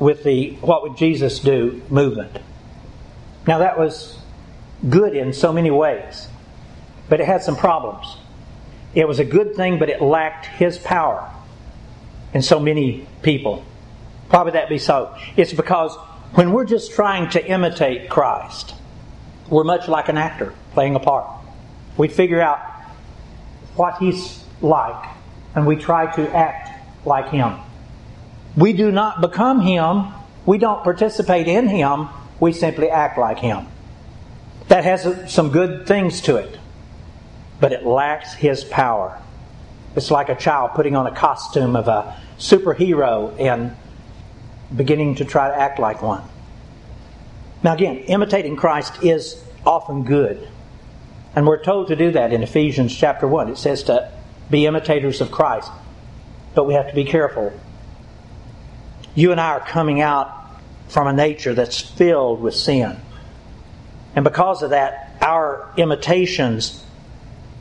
with 0.00 0.24
the 0.24 0.50
What 0.62 0.82
Would 0.82 0.96
Jesus 0.96 1.38
Do 1.38 1.80
movement. 1.90 2.38
Now, 3.46 3.58
that 3.58 3.78
was 3.78 4.18
good 4.88 5.14
in 5.14 5.32
so 5.32 5.52
many 5.52 5.70
ways 5.70 6.28
but 7.08 7.20
it 7.20 7.26
had 7.26 7.42
some 7.42 7.56
problems. 7.56 8.16
It 8.94 9.06
was 9.06 9.18
a 9.18 9.24
good 9.24 9.54
thing, 9.54 9.78
but 9.78 9.88
it 9.88 10.00
lacked 10.00 10.46
His 10.46 10.78
power 10.78 11.30
in 12.32 12.42
so 12.42 12.60
many 12.60 13.06
people. 13.22 13.64
Why 14.30 14.42
would 14.42 14.54
that 14.54 14.68
be 14.68 14.78
so? 14.78 15.16
It's 15.36 15.52
because 15.52 15.96
when 16.34 16.52
we're 16.52 16.66
just 16.66 16.92
trying 16.92 17.30
to 17.30 17.46
imitate 17.46 18.10
Christ, 18.10 18.74
we're 19.48 19.64
much 19.64 19.88
like 19.88 20.08
an 20.08 20.18
actor 20.18 20.52
playing 20.72 20.94
a 20.94 21.00
part. 21.00 21.26
We 21.96 22.08
figure 22.08 22.40
out 22.40 22.58
what 23.76 23.98
he's 23.98 24.44
like 24.60 25.16
and 25.54 25.66
we 25.66 25.76
try 25.76 26.14
to 26.14 26.36
act 26.36 27.06
like 27.06 27.30
him. 27.30 27.58
We 28.56 28.72
do 28.72 28.90
not 28.90 29.20
become 29.20 29.60
him. 29.60 30.12
We 30.44 30.58
don't 30.58 30.82
participate 30.84 31.48
in 31.48 31.68
him. 31.68 32.08
We 32.40 32.52
simply 32.52 32.90
act 32.90 33.18
like 33.18 33.38
him. 33.38 33.66
That 34.68 34.84
has 34.84 35.32
some 35.32 35.50
good 35.50 35.86
things 35.86 36.20
to 36.22 36.36
it, 36.36 36.58
but 37.60 37.72
it 37.72 37.84
lacks 37.84 38.34
his 38.34 38.64
power. 38.64 39.20
It's 39.96 40.10
like 40.10 40.28
a 40.28 40.36
child 40.36 40.72
putting 40.74 40.94
on 40.94 41.06
a 41.06 41.14
costume 41.14 41.74
of 41.74 41.88
a 41.88 42.16
superhero 42.38 43.38
and 43.40 43.76
beginning 44.74 45.16
to 45.16 45.24
try 45.24 45.48
to 45.48 45.56
act 45.56 45.78
like 45.78 46.02
one. 46.02 46.22
Now, 47.62 47.74
again, 47.74 47.98
imitating 47.98 48.56
Christ 48.56 49.02
is 49.02 49.42
often 49.66 50.04
good. 50.04 50.48
And 51.34 51.46
we're 51.46 51.62
told 51.62 51.88
to 51.88 51.96
do 51.96 52.12
that 52.12 52.32
in 52.32 52.42
Ephesians 52.42 52.94
chapter 52.94 53.26
1. 53.26 53.50
It 53.50 53.58
says 53.58 53.82
to 53.84 54.12
be 54.50 54.66
imitators 54.66 55.20
of 55.20 55.30
Christ. 55.30 55.70
But 56.54 56.64
we 56.64 56.74
have 56.74 56.88
to 56.88 56.94
be 56.94 57.04
careful. 57.04 57.52
You 59.14 59.32
and 59.32 59.40
I 59.40 59.50
are 59.50 59.60
coming 59.60 60.00
out 60.00 60.32
from 60.88 61.06
a 61.06 61.12
nature 61.12 61.54
that's 61.54 61.80
filled 61.80 62.40
with 62.40 62.54
sin. 62.54 62.98
And 64.14 64.24
because 64.24 64.62
of 64.62 64.70
that, 64.70 65.16
our 65.20 65.72
imitations 65.76 66.84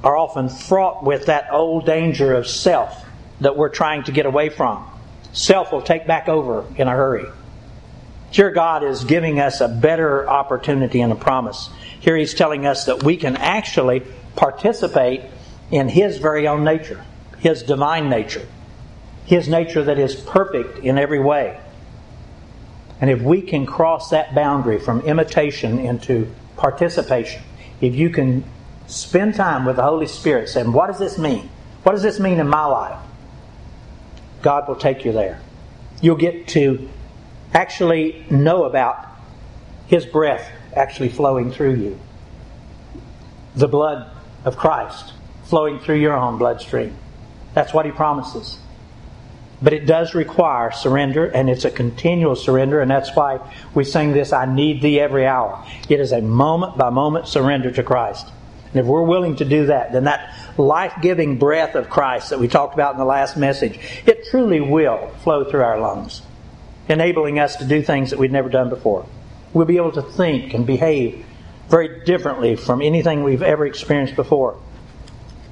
are 0.08 0.16
often 0.16 0.48
fraught 0.48 1.04
with 1.04 1.26
that 1.26 1.50
old 1.52 1.86
danger 1.86 2.34
of 2.34 2.48
self 2.48 3.06
that 3.42 3.58
we're 3.58 3.68
trying 3.68 4.06
to 4.06 4.14
get 4.14 4.26
away 4.26 4.48
from. 4.48 4.90
Self 5.34 5.74
will 5.74 5.82
take 5.82 6.08
back 6.08 6.30
over 6.30 6.66
in 6.78 6.88
a 6.88 6.92
hurry. 6.92 7.26
Here, 8.32 8.52
God 8.52 8.86
is 8.86 9.04
giving 9.04 9.42
us 9.42 9.60
a 9.60 9.68
better 9.68 10.26
opportunity 10.30 11.02
and 11.02 11.12
a 11.12 11.16
promise. 11.18 11.70
Here, 12.00 12.16
He's 12.16 12.34
telling 12.34 12.66
us 12.66 12.86
that 12.86 13.04
we 13.04 13.18
can 13.18 13.36
actually 13.36 14.02
participate 14.38 15.24
in 15.72 15.90
His 15.90 16.20
very 16.20 16.48
own 16.48 16.64
nature, 16.64 17.04
His 17.40 17.62
divine 17.62 18.10
nature, 18.10 18.48
His 19.26 19.50
nature 19.50 19.84
that 19.84 20.00
is 20.00 20.16
perfect 20.16 20.86
in 20.86 20.98
every 20.98 21.20
way. 21.20 21.60
And 23.02 23.10
if 23.10 23.22
we 23.22 23.42
can 23.42 23.66
cross 23.66 24.12
that 24.12 24.34
boundary 24.34 24.80
from 24.80 25.02
imitation 25.02 25.80
into 25.80 26.34
participation, 26.56 27.42
if 27.82 27.94
you 27.94 28.10
can 28.10 28.46
spend 28.88 29.36
time 29.36 29.66
with 29.66 29.76
the 29.76 29.84
Holy 29.84 30.08
Spirit 30.08 30.50
saying, 30.50 30.72
What 30.72 30.88
does 30.88 31.00
this 31.00 31.18
mean? 31.18 31.50
What 31.84 31.92
does 31.92 32.02
this 32.02 32.20
mean 32.20 32.40
in 32.40 32.48
my 32.48 32.66
life? 32.66 33.00
God 34.42 34.68
will 34.68 34.76
take 34.76 35.06
you 35.06 35.12
there. 35.12 35.40
You'll 36.02 36.16
get 36.16 36.48
to 36.50 36.90
actually 37.54 38.26
know 38.30 38.64
about 38.66 39.06
His 39.88 40.06
breath 40.06 40.50
actually 40.76 41.10
flowing 41.10 41.52
through 41.52 41.76
you, 41.76 42.00
the 43.56 43.68
blood 43.68 44.12
of 44.46 44.58
Christ 44.58 45.14
flowing 45.46 45.80
through 45.80 45.96
your 45.96 46.16
own 46.16 46.38
bloodstream. 46.38 46.96
That's 47.54 47.74
what 47.74 47.86
He 47.86 47.92
promises. 47.92 48.60
But 49.62 49.74
it 49.74 49.88
does 49.88 50.14
require 50.14 50.72
surrender, 50.72 51.26
and 51.26 51.50
it's 51.50 51.66
a 51.66 51.72
continual 51.72 52.36
surrender, 52.36 52.80
and 52.80 52.92
that's 52.92 53.16
why 53.16 53.40
we 53.74 53.84
sing 53.84 54.14
this 54.14 54.32
I 54.32 54.46
need 54.46 54.82
thee 54.82 55.00
every 55.00 55.26
hour. 55.26 55.66
It 55.90 56.00
is 56.00 56.12
a 56.12 56.22
moment 56.22 56.78
by 56.78 56.92
moment 56.92 57.28
surrender 57.28 57.72
to 57.72 57.82
Christ. 57.82 58.28
And 58.72 58.82
if 58.82 58.86
we're 58.86 59.04
willing 59.04 59.38
to 59.38 59.46
do 59.46 59.68
that, 59.68 59.92
then 59.94 60.06
that 60.06 60.34
life 60.58 60.94
giving 61.02 61.38
breath 61.38 61.76
of 61.76 61.90
Christ 61.90 62.32
that 62.32 62.40
we 62.40 62.48
talked 62.48 62.74
about 62.74 62.94
in 62.94 63.00
the 63.00 63.06
last 63.06 63.38
message, 63.38 63.80
it 64.06 64.28
truly 64.30 64.60
will 64.60 65.10
flow 65.24 65.44
through 65.44 65.64
our 65.64 65.80
lungs 65.80 66.22
enabling 66.90 67.40
us 67.40 67.58
to 67.58 67.66
do 67.66 67.82
things 67.82 68.12
that 68.12 68.20
we've 68.20 68.32
never 68.32 68.50
done 68.50 68.70
before. 68.70 69.06
We'll 69.54 69.66
be 69.66 69.78
able 69.78 69.92
to 69.94 70.02
think 70.02 70.54
and 70.54 70.66
behave 70.66 71.26
very 71.70 72.06
differently 72.06 72.56
from 72.56 72.82
anything 72.82 73.24
we've 73.24 73.44
ever 73.44 73.66
experienced 73.66 74.16
before. 74.16 74.60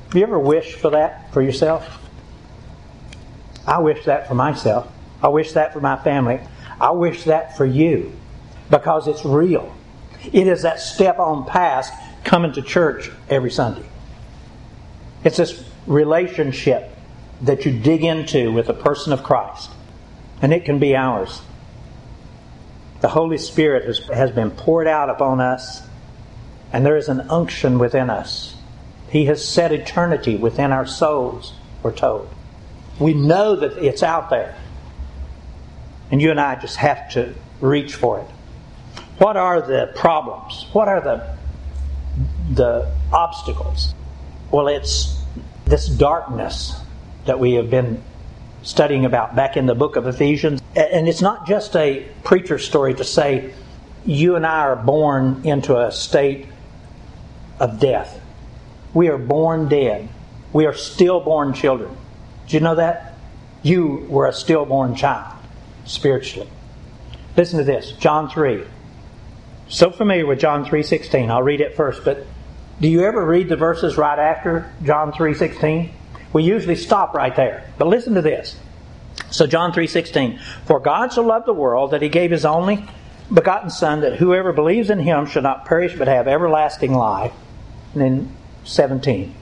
Have 0.07 0.15
you 0.15 0.23
ever 0.23 0.39
wished 0.39 0.77
for 0.77 0.91
that 0.91 1.33
for 1.33 1.41
yourself? 1.41 2.01
I 3.67 3.79
wish 3.79 4.05
that 4.05 4.27
for 4.27 4.35
myself. 4.35 4.91
I 5.21 5.27
wish 5.29 5.53
that 5.53 5.73
for 5.73 5.81
my 5.81 5.97
family. 5.97 6.39
I 6.79 6.91
wish 6.91 7.23
that 7.25 7.57
for 7.57 7.65
you 7.65 8.13
because 8.69 9.07
it's 9.07 9.25
real. 9.25 9.75
It 10.31 10.47
is 10.47 10.61
that 10.61 10.79
step 10.79 11.19
on 11.19 11.45
past 11.45 11.93
coming 12.25 12.51
to 12.53 12.61
church 12.61 13.09
every 13.29 13.51
Sunday. 13.51 13.87
It's 15.23 15.37
this 15.37 15.63
relationship 15.87 16.91
that 17.41 17.65
you 17.65 17.79
dig 17.79 18.03
into 18.03 18.51
with 18.51 18.67
the 18.67 18.73
person 18.73 19.13
of 19.13 19.23
Christ 19.23 19.71
and 20.41 20.53
it 20.53 20.65
can 20.65 20.79
be 20.79 20.95
ours. 20.95 21.41
The 23.01 23.07
Holy 23.07 23.37
Spirit 23.37 23.85
has, 23.85 23.99
has 24.07 24.31
been 24.31 24.51
poured 24.51 24.87
out 24.87 25.09
upon 25.09 25.39
us, 25.39 25.81
and 26.73 26.85
there 26.85 26.97
is 26.97 27.09
an 27.09 27.21
unction 27.29 27.79
within 27.79 28.09
us. 28.09 28.55
He 29.09 29.25
has 29.25 29.47
set 29.47 29.71
eternity 29.71 30.35
within 30.35 30.71
our 30.71 30.85
souls, 30.85 31.53
we're 31.83 31.93
told. 31.93 32.29
We 32.99 33.13
know 33.13 33.55
that 33.55 33.77
it's 33.77 34.03
out 34.03 34.29
there. 34.29 34.57
And 36.11 36.21
you 36.21 36.31
and 36.31 36.39
I 36.39 36.55
just 36.55 36.77
have 36.77 37.11
to 37.11 37.33
reach 37.61 37.95
for 37.95 38.19
it. 38.19 38.27
What 39.17 39.37
are 39.37 39.61
the 39.61 39.91
problems? 39.95 40.67
What 40.73 40.87
are 40.87 41.01
the, 41.01 41.34
the 42.53 42.91
obstacles? 43.11 43.93
Well, 44.51 44.67
it's 44.67 45.21
this 45.65 45.87
darkness 45.87 46.79
that 47.25 47.39
we 47.39 47.53
have 47.53 47.69
been 47.69 48.03
studying 48.63 49.05
about 49.05 49.35
back 49.35 49.57
in 49.57 49.65
the 49.65 49.75
book 49.75 49.95
of 49.95 50.07
Ephesians. 50.07 50.61
And 50.75 51.07
it's 51.07 51.21
not 51.21 51.47
just 51.47 51.75
a 51.75 52.07
preacher 52.23 52.57
story 52.57 52.93
to 52.95 53.03
say 53.03 53.53
you 54.05 54.35
and 54.35 54.45
I 54.45 54.59
are 54.61 54.75
born 54.75 55.41
into 55.43 55.77
a 55.77 55.91
state 55.91 56.47
of 57.59 57.79
death. 57.79 58.21
We 58.93 59.09
are 59.09 59.17
born 59.17 59.67
dead. 59.67 60.09
We 60.53 60.65
are 60.65 60.73
stillborn 60.73 61.53
children. 61.53 61.95
Did 62.45 62.53
you 62.53 62.59
know 62.61 62.75
that? 62.75 63.13
You 63.63 64.05
were 64.09 64.27
a 64.27 64.33
stillborn 64.33 64.95
child, 64.95 65.35
spiritually. 65.85 66.49
Listen 67.35 67.57
to 67.59 67.65
this, 67.65 67.91
John 67.93 68.29
3. 68.29 68.63
So 69.67 69.89
familiar 69.89 70.27
with 70.27 70.39
John 70.39 70.63
3:16. 70.63 71.31
I'll 71.31 71.41
read 71.41 71.59
it 71.59 71.75
first, 71.75 72.05
but 72.05 72.25
do 72.79 72.87
you 72.87 73.03
ever 73.03 73.25
read 73.25 73.49
the 73.49 73.55
verses 73.55 73.97
right 73.97 74.19
after 74.19 74.65
John 74.83 75.11
3:16? 75.11 75.89
We 76.33 76.43
usually 76.43 76.75
stop 76.75 77.15
right 77.15 77.35
there. 77.35 77.63
But 77.79 77.87
listen 77.87 78.13
to 78.13 78.21
this. 78.21 78.57
So 79.31 79.47
John 79.47 79.71
3:16, 79.71 80.37
"For 80.65 80.79
God 80.79 81.11
so 81.11 81.23
loved 81.23 81.47
the 81.47 81.53
world 81.53 81.91
that 81.91 82.03
he 82.03 82.09
gave 82.09 82.29
his 82.29 82.45
only 82.45 82.85
begotten 83.33 83.71
son 83.71 84.01
that 84.01 84.17
whoever 84.17 84.53
believes 84.53 84.91
in 84.91 84.99
him 84.99 85.25
should 85.25 85.43
not 85.43 85.65
perish 85.65 85.95
but 85.97 86.07
have 86.07 86.27
everlasting 86.27 86.93
life." 86.93 87.31
And 87.93 88.03
then 88.03 88.29
17, 88.65 89.33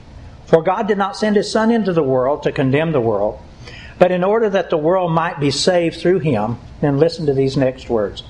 "For 0.46 0.62
God 0.62 0.86
did 0.86 0.96
not 0.96 1.16
send 1.16 1.36
his 1.36 1.52
son 1.52 1.70
into 1.70 1.92
the 1.92 2.02
world 2.02 2.44
to 2.44 2.52
condemn 2.52 2.92
the 2.92 3.00
world, 3.00 3.38
but 3.98 4.10
in 4.10 4.24
order 4.24 4.48
that 4.48 4.70
the 4.70 4.78
world 4.78 5.12
might 5.12 5.38
be 5.38 5.50
saved 5.50 5.96
through 5.96 6.20
him." 6.20 6.56
Then 6.80 6.98
listen 6.98 7.26
to 7.26 7.34
these 7.34 7.58
next 7.58 7.90
words. 7.90 8.22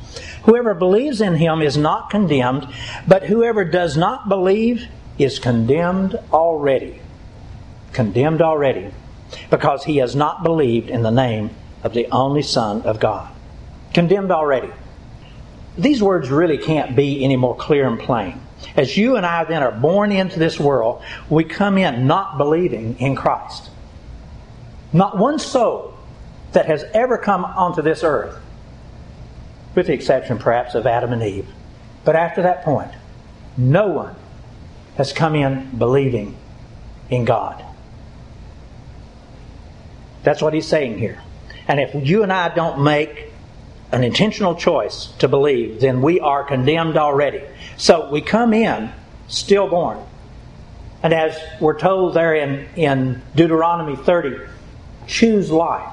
Whoever 0.45 0.75
believes 0.75 1.21
in 1.21 1.37
him 1.37 1.63
is 1.63 1.77
not 1.77 2.11
condemned, 2.11 2.69
but 3.07 3.25
whoever 3.25 3.65
does 3.65 3.97
not 3.97 4.29
believe 4.29 4.89
is 5.19 5.39
condemned 5.39 6.19
already 6.33 7.01
condemned 7.95 8.43
already 8.43 8.91
because 9.49 9.85
he 9.85 9.97
has 9.99 10.15
not 10.15 10.43
believed 10.43 10.91
in 10.91 11.03
the 11.03 11.11
name 11.11 11.51
of 11.83 11.95
the 11.95 12.07
only 12.11 12.43
Son 12.43 12.83
of 12.83 13.01
God. 13.01 13.33
Condemned 13.95 14.31
already. 14.31 14.71
These 15.79 16.03
words 16.03 16.29
really 16.29 16.59
can't 16.59 16.95
be 16.95 17.25
any 17.25 17.37
more 17.37 17.57
clear 17.57 17.87
and 17.89 17.99
plain. 17.99 18.41
As 18.77 18.97
you 18.97 19.17
and 19.17 19.25
I 19.25 19.45
then 19.45 19.63
are 19.63 19.73
born 19.73 20.13
into 20.13 20.39
this 20.39 20.59
world, 20.61 21.03
we 21.31 21.45
come 21.45 21.79
in 21.79 22.07
not 22.07 22.39
believing 22.39 22.99
in 22.99 23.17
Christ. 23.17 23.71
Not 24.93 25.19
one 25.19 25.39
soul 25.39 25.95
that 26.53 26.67
has 26.67 26.85
ever 26.93 27.19
come 27.19 27.45
onto 27.45 27.83
this 27.83 28.05
earth, 28.05 28.41
with 29.75 29.87
the 29.87 29.93
exception 29.93 30.39
perhaps 30.39 30.75
of 30.75 30.87
Adam 30.87 31.13
and 31.13 31.23
Eve. 31.23 31.49
But 32.05 32.17
after 32.17 32.43
that 32.43 32.63
point, 32.63 32.93
no 33.57 33.89
one 33.89 34.17
has 34.97 35.13
come 35.13 35.35
in 35.35 35.77
believing 35.77 36.37
in 37.11 37.25
God. 37.25 37.65
That's 40.23 40.41
what 40.41 40.55
he's 40.55 40.67
saying 40.67 40.99
here. 40.99 41.21
And 41.69 41.81
if 41.81 41.95
you 41.95 42.23
and 42.23 42.33
I 42.33 42.55
don't 42.55 42.83
make 42.83 43.31
an 43.93 44.03
intentional 44.03 44.55
choice 44.55 45.13
to 45.19 45.29
believe, 45.29 45.81
then 45.81 46.03
we 46.03 46.21
are 46.21 46.45
condemned 46.45 46.97
already. 46.97 47.43
So 47.77 48.11
we 48.11 48.21
come 48.21 48.53
in 48.53 48.93
stillborn. 49.29 49.99
And 51.03 51.13
as 51.13 51.39
we're 51.61 51.79
told 51.79 52.15
there 52.15 52.35
in, 52.35 52.67
in 52.77 53.23
Deuteronomy 53.35 53.97
30, 53.97 54.37
choose 55.07 55.51
life. 55.51 55.91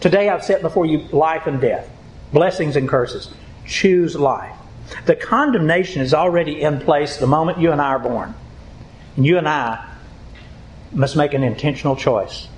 Today 0.00 0.28
I've 0.28 0.44
set 0.44 0.60
before 0.60 0.84
you 0.84 0.98
life 1.12 1.46
and 1.46 1.60
death, 1.60 1.88
blessings 2.34 2.76
and 2.76 2.88
curses. 2.88 3.30
Choose 3.66 4.14
life. 4.16 4.54
The 5.06 5.16
condemnation 5.16 6.02
is 6.02 6.12
already 6.12 6.60
in 6.60 6.80
place 6.80 7.16
the 7.16 7.26
moment 7.26 7.58
you 7.58 7.72
and 7.72 7.80
I 7.80 7.90
are 7.90 7.98
born. 7.98 8.34
And 9.16 9.24
you 9.24 9.38
and 9.38 9.48
I 9.48 9.96
must 10.92 11.16
make 11.16 11.32
an 11.32 11.42
intentional 11.42 11.96
choice. 11.96 12.48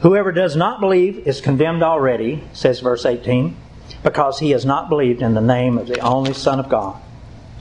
Whoever 0.00 0.30
does 0.30 0.54
not 0.54 0.80
believe 0.80 1.26
is 1.26 1.40
condemned 1.40 1.82
already, 1.82 2.44
says 2.52 2.80
verse 2.80 3.06
18, 3.06 3.56
because 4.04 4.38
he 4.38 4.50
has 4.50 4.64
not 4.64 4.88
believed 4.88 5.22
in 5.22 5.34
the 5.34 5.40
name 5.40 5.78
of 5.78 5.88
the 5.88 5.98
only 6.00 6.34
Son 6.34 6.60
of 6.60 6.68
God. 6.68 7.00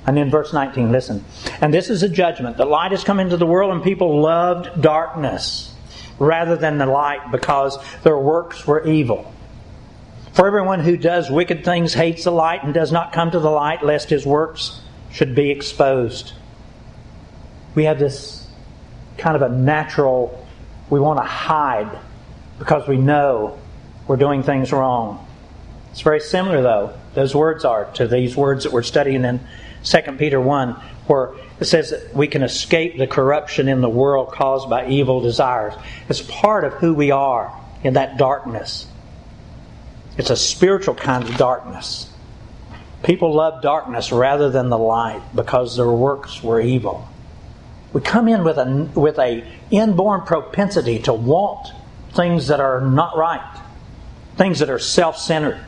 And 0.05 0.17
then 0.17 0.29
verse 0.29 0.53
19, 0.53 0.91
listen. 0.91 1.24
And 1.62 1.74
this 1.74 1.89
is 1.89 2.03
a 2.03 2.10
judgment. 2.10 2.58
The 2.58 2.65
light 2.65 2.91
has 2.91 3.03
come 3.03 3.20
into 3.20 3.38
the 3.38 3.46
world, 3.46 3.74
and 3.74 3.82
people 3.82 4.22
loved 4.22 4.82
darkness 4.82 5.74
rather 6.20 6.55
than 6.55 6.77
the 6.77 6.86
light 6.86 7.32
because 7.32 7.77
their 8.03 8.17
works 8.17 8.67
were 8.67 8.86
evil. 8.86 9.34
For 10.36 10.46
everyone 10.48 10.82
who 10.82 10.98
does 10.98 11.32
wicked 11.32 11.63
things 11.63 11.94
hates 11.94 12.25
the 12.25 12.32
light 12.32 12.62
and 12.62 12.74
does 12.74 12.92
not 12.92 13.13
come 13.13 13.32
to 13.32 13.39
the 13.39 13.50
light, 13.50 13.86
lest 13.86 14.10
his 14.10 14.25
works 14.25 14.82
should 15.10 15.34
be 15.34 15.50
exposed. 15.50 16.34
We 17.74 17.86
have 17.86 18.00
this 18.00 18.46
kind 19.18 19.38
of 19.38 19.42
a 19.42 19.48
natural, 19.48 20.46
we 20.89 21.00
want 21.00 21.20
to 21.20 21.24
hide 21.24 21.98
because 22.60 22.86
we 22.86 22.98
know 22.98 23.58
we're 24.08 24.18
doing 24.18 24.44
things 24.44 24.74
wrong. 24.74 25.25
It's 25.92 26.01
very 26.01 26.20
similar, 26.20 26.62
though, 26.62 26.94
those 27.13 27.34
words 27.34 27.63
are, 27.63 27.86
to 27.94 28.06
these 28.06 28.36
words 28.36 28.65
that 28.65 28.74
we're 28.74 28.84
studying 28.84 29.24
in 29.24 29.39
2 29.86 30.00
Peter 30.18 30.42
1, 30.42 30.72
where 31.08 31.32
it 31.62 31.65
says 31.65 31.92
that 31.92 32.13
we 32.13 32.27
can 32.27 32.44
escape 32.44 32.98
the 32.98 33.08
corruption 33.08 33.70
in 33.70 33.80
the 33.80 33.88
world 33.88 34.34
caused 34.34 34.70
by 34.70 34.86
evil 34.89 35.22
desires. 35.22 35.74
It's 36.10 36.22
part 36.24 36.65
of 36.65 36.74
who 36.74 36.94
we 36.94 37.12
are 37.12 37.58
in 37.86 37.94
that 37.94 38.18
darkness. 38.18 38.88
It's 40.17 40.29
a 40.29 40.38
spiritual 40.38 40.95
kind 40.95 41.24
of 41.24 41.36
darkness. 41.38 42.10
People 43.03 43.34
love 43.34 43.62
darkness 43.62 44.12
rather 44.12 44.50
than 44.50 44.69
the 44.69 44.77
light 44.77 45.22
because 45.36 45.75
their 45.75 45.91
works 45.91 46.41
were 46.41 46.60
evil. 46.60 47.07
We 47.93 48.01
come 48.01 48.27
in 48.27 48.43
with 48.43 48.57
a 48.57 48.89
with 48.95 49.19
a 49.19 49.45
inborn 49.72 50.22
propensity 50.22 51.00
to 51.03 51.13
want 51.13 51.72
things 52.13 52.48
that 52.48 52.60
are 52.60 52.81
not 52.81 53.17
right, 53.17 53.62
things 54.38 54.60
that 54.60 54.69
are 54.69 54.79
self-centered. 54.79 55.60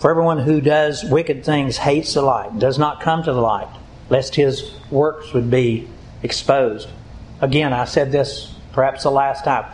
For 0.00 0.10
everyone 0.10 0.40
who 0.40 0.60
does 0.60 1.04
wicked 1.04 1.44
things 1.44 1.76
hates 1.76 2.14
the 2.14 2.22
light, 2.22 2.58
does 2.58 2.78
not 2.78 3.00
come 3.00 3.22
to 3.22 3.32
the 3.32 3.40
light, 3.40 3.68
lest 4.10 4.34
his 4.34 4.74
works 4.90 5.32
would 5.32 5.50
be 5.50 5.88
exposed. 6.22 6.88
Again, 7.40 7.72
I 7.72 7.84
said 7.84 8.12
this 8.12 8.54
perhaps 8.72 9.04
the 9.04 9.10
last 9.10 9.44
time. 9.44 9.64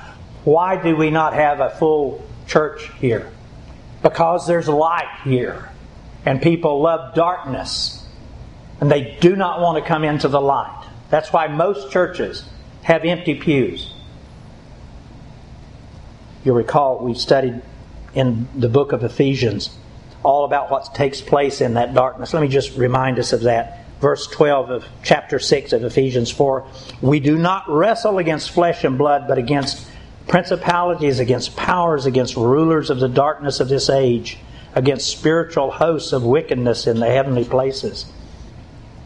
Why 0.45 0.81
do 0.83 0.97
we 0.97 1.11
not 1.11 1.33
have 1.33 1.61
a 1.61 1.71
full 1.71 2.25
church 2.47 2.91
here? 3.01 3.31
Because 4.03 4.47
there's 4.47 4.69
light 4.69 5.21
here. 5.25 5.71
And 6.25 6.43
people 6.43 6.81
love 6.81 7.15
darkness. 7.15 8.05
And 8.81 8.91
they 8.91 9.17
do 9.21 9.35
not 9.35 9.61
want 9.61 9.83
to 9.83 9.89
come 9.89 10.05
into 10.05 10.29
the 10.29 10.41
light. 10.41 10.87
That's 11.11 11.33
why 11.33 11.49
most 11.49 11.91
churches 11.91 12.45
have 12.83 13.05
empty 13.05 13.35
pews. 13.35 13.93
You'll 16.45 16.57
recall 16.57 17.01
we 17.01 17.15
studied 17.15 17.61
in 18.15 18.49
the 18.55 18.69
book 18.69 18.93
of 18.93 19.05
Ephesians 19.05 19.71
all 20.23 20.45
about 20.45 20.71
what 20.71 20.95
takes 20.95 21.21
place 21.21 21.61
in 21.61 21.75
that 21.75 21.95
darkness. 21.95 22.35
Let 22.35 22.43
me 22.43 22.49
just 22.49 22.77
remind 22.77 23.19
us 23.19 23.33
of 23.33 23.43
that. 23.43 23.85
Verse 24.01 24.27
12 24.29 24.71
of 24.71 24.85
chapter 25.03 25.39
6 25.39 25.73
of 25.73 25.83
Ephesians 25.83 26.31
4 26.31 26.67
We 27.03 27.19
do 27.19 27.37
not 27.37 27.69
wrestle 27.69 28.19
against 28.19 28.51
flesh 28.51 28.85
and 28.85 28.97
blood, 28.97 29.27
but 29.27 29.39
against 29.39 29.88
principalities, 30.29 31.19
against 31.19 31.57
powers, 31.57 32.07
against 32.07 32.37
rulers 32.37 32.91
of 32.91 33.01
the 33.01 33.09
darkness 33.09 33.61
of 33.61 33.69
this 33.69 33.89
age, 33.89 34.39
against 34.75 35.09
spiritual 35.09 35.71
hosts 35.71 36.13
of 36.13 36.23
wickedness 36.23 36.87
in 36.87 37.01
the 37.01 37.07
heavenly 37.07 37.45
places. 37.45 38.07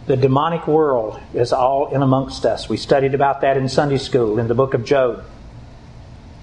The 0.06 0.16
demonic 0.16 0.66
world 0.66 1.20
is 1.32 1.52
all 1.52 1.94
in 1.94 2.02
amongst 2.02 2.44
us. 2.44 2.68
We 2.68 2.76
studied 2.76 3.14
about 3.14 3.40
that 3.42 3.56
in 3.56 3.68
Sunday 3.68 3.98
school 3.98 4.38
in 4.40 4.48
the 4.48 4.54
book 4.54 4.74
of 4.74 4.84
Job. 4.84 5.24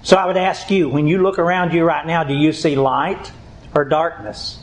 So 0.02 0.16
I 0.16 0.24
would 0.24 0.38
ask 0.38 0.70
you, 0.70 0.88
when 0.88 1.06
you 1.06 1.22
look 1.22 1.38
around 1.38 1.74
you 1.74 1.84
right 1.84 2.06
now, 2.06 2.24
do 2.24 2.32
you 2.32 2.54
see 2.54 2.74
light 2.74 3.30
or 3.74 3.84
darkness? 3.84 4.58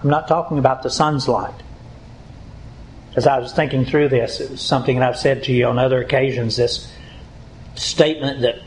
I'm 0.00 0.10
not 0.10 0.28
talking 0.28 0.58
about 0.58 0.84
the 0.84 0.90
sun's 0.90 1.26
light. 1.26 1.62
As 3.16 3.26
I 3.26 3.40
was 3.40 3.52
thinking 3.52 3.84
through 3.84 4.10
this, 4.10 4.38
it 4.38 4.52
was 4.52 4.60
something 4.60 5.00
that 5.00 5.08
I've 5.08 5.18
said 5.18 5.42
to 5.44 5.52
you 5.52 5.66
on 5.66 5.80
other 5.80 6.00
occasions 6.00 6.54
this 6.54 6.92
statement 7.74 8.42
that 8.42 8.60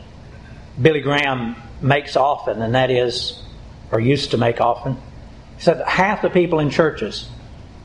Billy 0.80 1.00
Graham 1.00 1.56
makes 1.80 2.16
often, 2.16 2.62
and 2.62 2.74
that 2.74 2.90
is, 2.90 3.42
or 3.90 4.00
used 4.00 4.30
to 4.30 4.38
make 4.38 4.60
often. 4.60 4.94
He 5.56 5.62
said 5.62 5.82
half 5.86 6.22
the 6.22 6.30
people 6.30 6.58
in 6.60 6.70
churches 6.70 7.28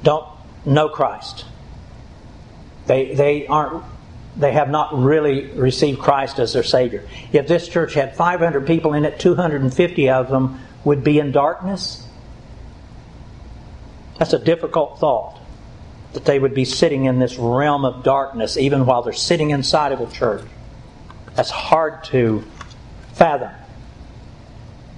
don't 0.04 0.26
know 0.65 0.89
Christ. 0.89 1.45
They, 2.86 3.13
they 3.13 3.47
aren't 3.47 3.84
they 4.38 4.52
have 4.52 4.69
not 4.69 4.95
really 4.95 5.47
received 5.54 6.00
Christ 6.00 6.38
as 6.39 6.54
their 6.54 6.63
Savior. 6.63 7.08
If 7.34 7.47
this 7.47 7.67
church 7.67 7.95
had 7.95 8.15
500 8.15 8.67
people 8.67 8.93
in 8.93 9.04
it, 9.04 9.19
250 9.19 10.10
of 10.10 10.30
them 10.30 10.60
would 10.84 11.04
be 11.04 11.17
in 11.17 11.32
darkness. 11.32 12.06
That's 14.19 14.34
a 14.34 14.39
difficult 14.39 15.00
thought 15.00 15.39
that 16.13 16.26
they 16.26 16.38
would 16.39 16.54
be 16.54 16.65
sitting 16.65 17.06
in 17.06 17.19
this 17.19 17.38
realm 17.38 17.84
of 17.84 18.04
darkness 18.04 18.58
even 18.58 18.86
while 18.86 19.02
they're 19.02 19.13
sitting 19.13 19.50
inside 19.50 19.91
of 19.91 20.02
a 20.02 20.12
church. 20.12 20.43
That's 21.36 21.50
hard 21.52 22.04
to 22.06 22.43
fathom. 23.17 23.51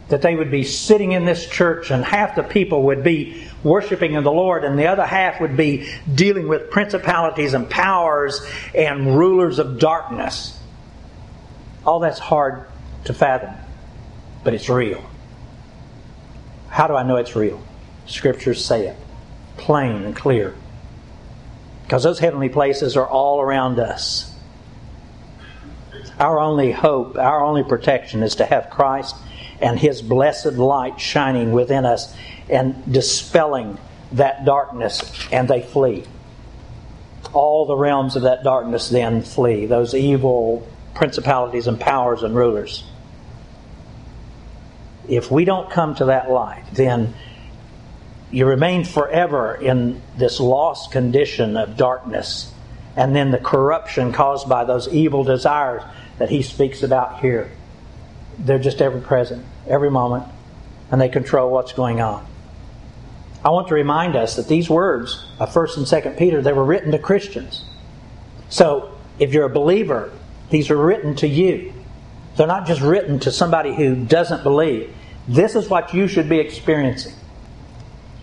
That 0.10 0.22
they 0.22 0.36
would 0.36 0.50
be 0.50 0.64
sitting 0.64 1.12
in 1.12 1.26
this 1.26 1.48
church 1.48 1.92
and 1.92 2.04
half 2.04 2.36
the 2.36 2.44
people 2.44 2.84
would 2.84 3.04
be 3.04 3.48
worshiping 3.64 4.14
in 4.14 4.24
the 4.24 4.32
Lord 4.32 4.64
and 4.64 4.78
the 4.78 4.88
other 4.88 5.06
half 5.06 5.40
would 5.40 5.56
be 5.56 5.90
dealing 6.14 6.48
with 6.48 6.72
principalities 6.72 7.54
and 7.54 7.70
powers 7.70 8.46
and 8.74 9.18
rulers 9.18 9.60
of 9.60 9.80
darkness. 9.80 10.58
All 11.86 12.00
that's 12.00 12.20
hard 12.20 12.66
to 13.06 13.14
fathom, 13.14 13.54
but 14.44 14.54
it's 14.54 14.70
real. 14.70 15.04
How 16.70 16.88
do 16.88 16.96
I 16.96 17.04
know 17.04 17.18
it's 17.18 17.36
real? 17.36 17.62
Scriptures 18.06 18.64
say 18.64 18.88
it 18.88 18.98
plain 19.60 20.04
and 20.04 20.16
clear. 20.16 20.56
Because 21.84 22.04
those 22.04 22.20
heavenly 22.20 22.50
places 22.50 22.98
are 22.98 23.08
all 23.08 23.42
around 23.42 23.80
us. 23.80 24.29
Our 26.20 26.40
only 26.40 26.72
hope, 26.72 27.18
our 27.18 27.44
only 27.44 27.64
protection 27.64 28.24
is 28.24 28.36
to 28.36 28.46
have 28.46 28.70
Christ 28.70 29.16
and 29.62 29.80
His 29.80 30.02
blessed 30.02 30.54
light 30.54 31.00
shining 31.00 31.52
within 31.52 31.86
us 31.86 32.16
and 32.50 32.92
dispelling 32.92 33.78
that 34.14 34.46
darkness, 34.46 35.02
and 35.32 35.48
they 35.48 35.62
flee. 35.62 36.06
All 37.34 37.66
the 37.66 37.76
realms 37.76 38.16
of 38.16 38.24
that 38.24 38.44
darkness 38.44 38.90
then 38.90 39.22
flee, 39.22 39.66
those 39.66 39.94
evil 39.94 40.68
principalities 40.96 41.68
and 41.68 41.80
powers 41.80 42.24
and 42.24 42.36
rulers. 42.36 42.84
If 45.08 45.30
we 45.32 45.46
don't 45.46 45.70
come 45.70 45.96
to 45.96 46.06
that 46.06 46.30
light, 46.30 46.66
then 46.74 47.14
you 48.32 48.46
remain 48.46 48.84
forever 48.84 49.56
in 49.56 50.02
this 50.18 50.40
lost 50.40 50.92
condition 50.92 51.58
of 51.58 51.78
darkness 51.78 52.52
and 52.96 53.16
then 53.16 53.32
the 53.32 53.38
corruption 53.38 54.12
caused 54.12 54.50
by 54.50 54.66
those 54.66 54.88
evil 54.90 55.24
desires 55.24 55.84
that 56.18 56.30
he 56.30 56.42
speaks 56.42 56.84
about 56.84 57.20
here. 57.22 57.52
They're 58.38 58.60
just 58.60 58.82
ever 58.82 59.00
present, 59.00 59.46
every 59.68 59.92
moment, 59.92 60.26
and 60.92 61.00
they 61.00 61.10
control 61.10 61.52
what's 61.52 61.74
going 61.74 62.02
on. 62.02 62.26
I 63.44 63.50
want 63.50 63.70
to 63.70 63.74
remind 63.74 64.16
us 64.16 64.36
that 64.36 64.48
these 64.48 64.70
words 64.70 65.26
of 65.40 65.50
1st 65.54 65.78
and 65.78 65.86
2nd 65.86 66.18
Peter, 66.18 66.42
they 66.42 66.52
were 66.52 66.66
written 66.66 66.92
to 66.92 67.00
Christians. 67.00 67.64
So, 68.50 68.98
if 69.18 69.34
you're 69.34 69.46
a 69.46 69.50
believer, 69.50 70.12
these 70.50 70.70
are 70.70 70.78
written 70.78 71.16
to 71.18 71.28
you. 71.28 71.74
They're 72.36 72.48
not 72.48 72.68
just 72.68 72.82
written 72.82 73.20
to 73.20 73.32
somebody 73.32 73.76
who 73.76 73.96
doesn't 73.96 74.44
believe. 74.44 74.94
This 75.28 75.56
is 75.56 75.70
what 75.70 75.94
you 75.94 76.08
should 76.08 76.28
be 76.28 76.40
experiencing 76.40 77.14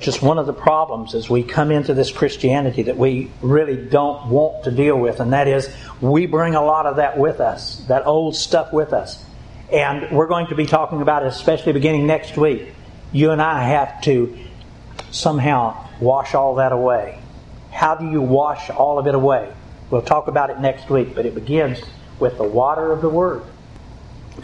just 0.01 0.23
one 0.23 0.39
of 0.39 0.47
the 0.47 0.53
problems 0.53 1.15
as 1.15 1.31
we 1.31 1.43
come 1.43 1.71
into 1.71 1.95
this 1.95 2.11
Christianity 2.11 2.83
that 2.83 2.97
we 2.97 3.31
really 3.41 3.77
don't 3.77 4.29
want 4.29 4.65
to 4.65 4.71
deal 4.71 4.99
with, 4.99 5.21
and 5.21 5.33
that 5.33 5.49
is 5.49 5.71
we 6.01 6.27
bring 6.27 6.55
a 6.55 6.63
lot 6.63 6.87
of 6.87 6.97
that 6.97 7.19
with 7.19 7.41
us, 7.41 7.79
that 7.89 8.07
old 8.07 8.37
stuff 8.37 8.73
with 8.73 8.93
us. 8.93 9.25
And 9.73 10.15
we're 10.15 10.29
going 10.29 10.49
to 10.49 10.55
be 10.55 10.67
talking 10.67 11.03
about 11.03 11.25
it, 11.25 11.29
especially 11.29 11.73
beginning 11.73 12.07
next 12.07 12.37
week. 12.37 12.75
You 13.13 13.31
and 13.31 13.41
I 13.41 13.65
have 13.65 14.01
to 14.03 14.37
somehow 15.11 15.89
wash 16.01 16.35
all 16.35 16.57
that 16.57 16.73
away. 16.73 17.21
How 17.73 17.95
do 17.95 18.09
you 18.09 18.21
wash 18.21 18.71
all 18.71 18.99
of 18.99 19.07
it 19.07 19.15
away? 19.15 19.53
We'll 19.91 20.03
talk 20.03 20.29
about 20.29 20.51
it 20.51 20.61
next 20.61 20.91
week, 20.91 21.15
but 21.15 21.27
it 21.27 21.35
begins 21.35 21.81
with 22.19 22.37
the 22.37 22.45
water 22.45 22.93
of 22.93 23.01
the 23.01 23.09
Word. 23.09 23.43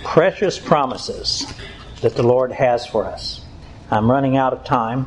Precious 0.02 0.58
promises 0.58 1.52
that 2.00 2.14
the 2.14 2.22
Lord 2.22 2.52
has 2.52 2.86
for 2.86 3.04
us. 3.04 3.44
I'm 3.90 4.10
running 4.10 4.36
out 4.36 4.52
of 4.52 4.64
time 4.64 5.06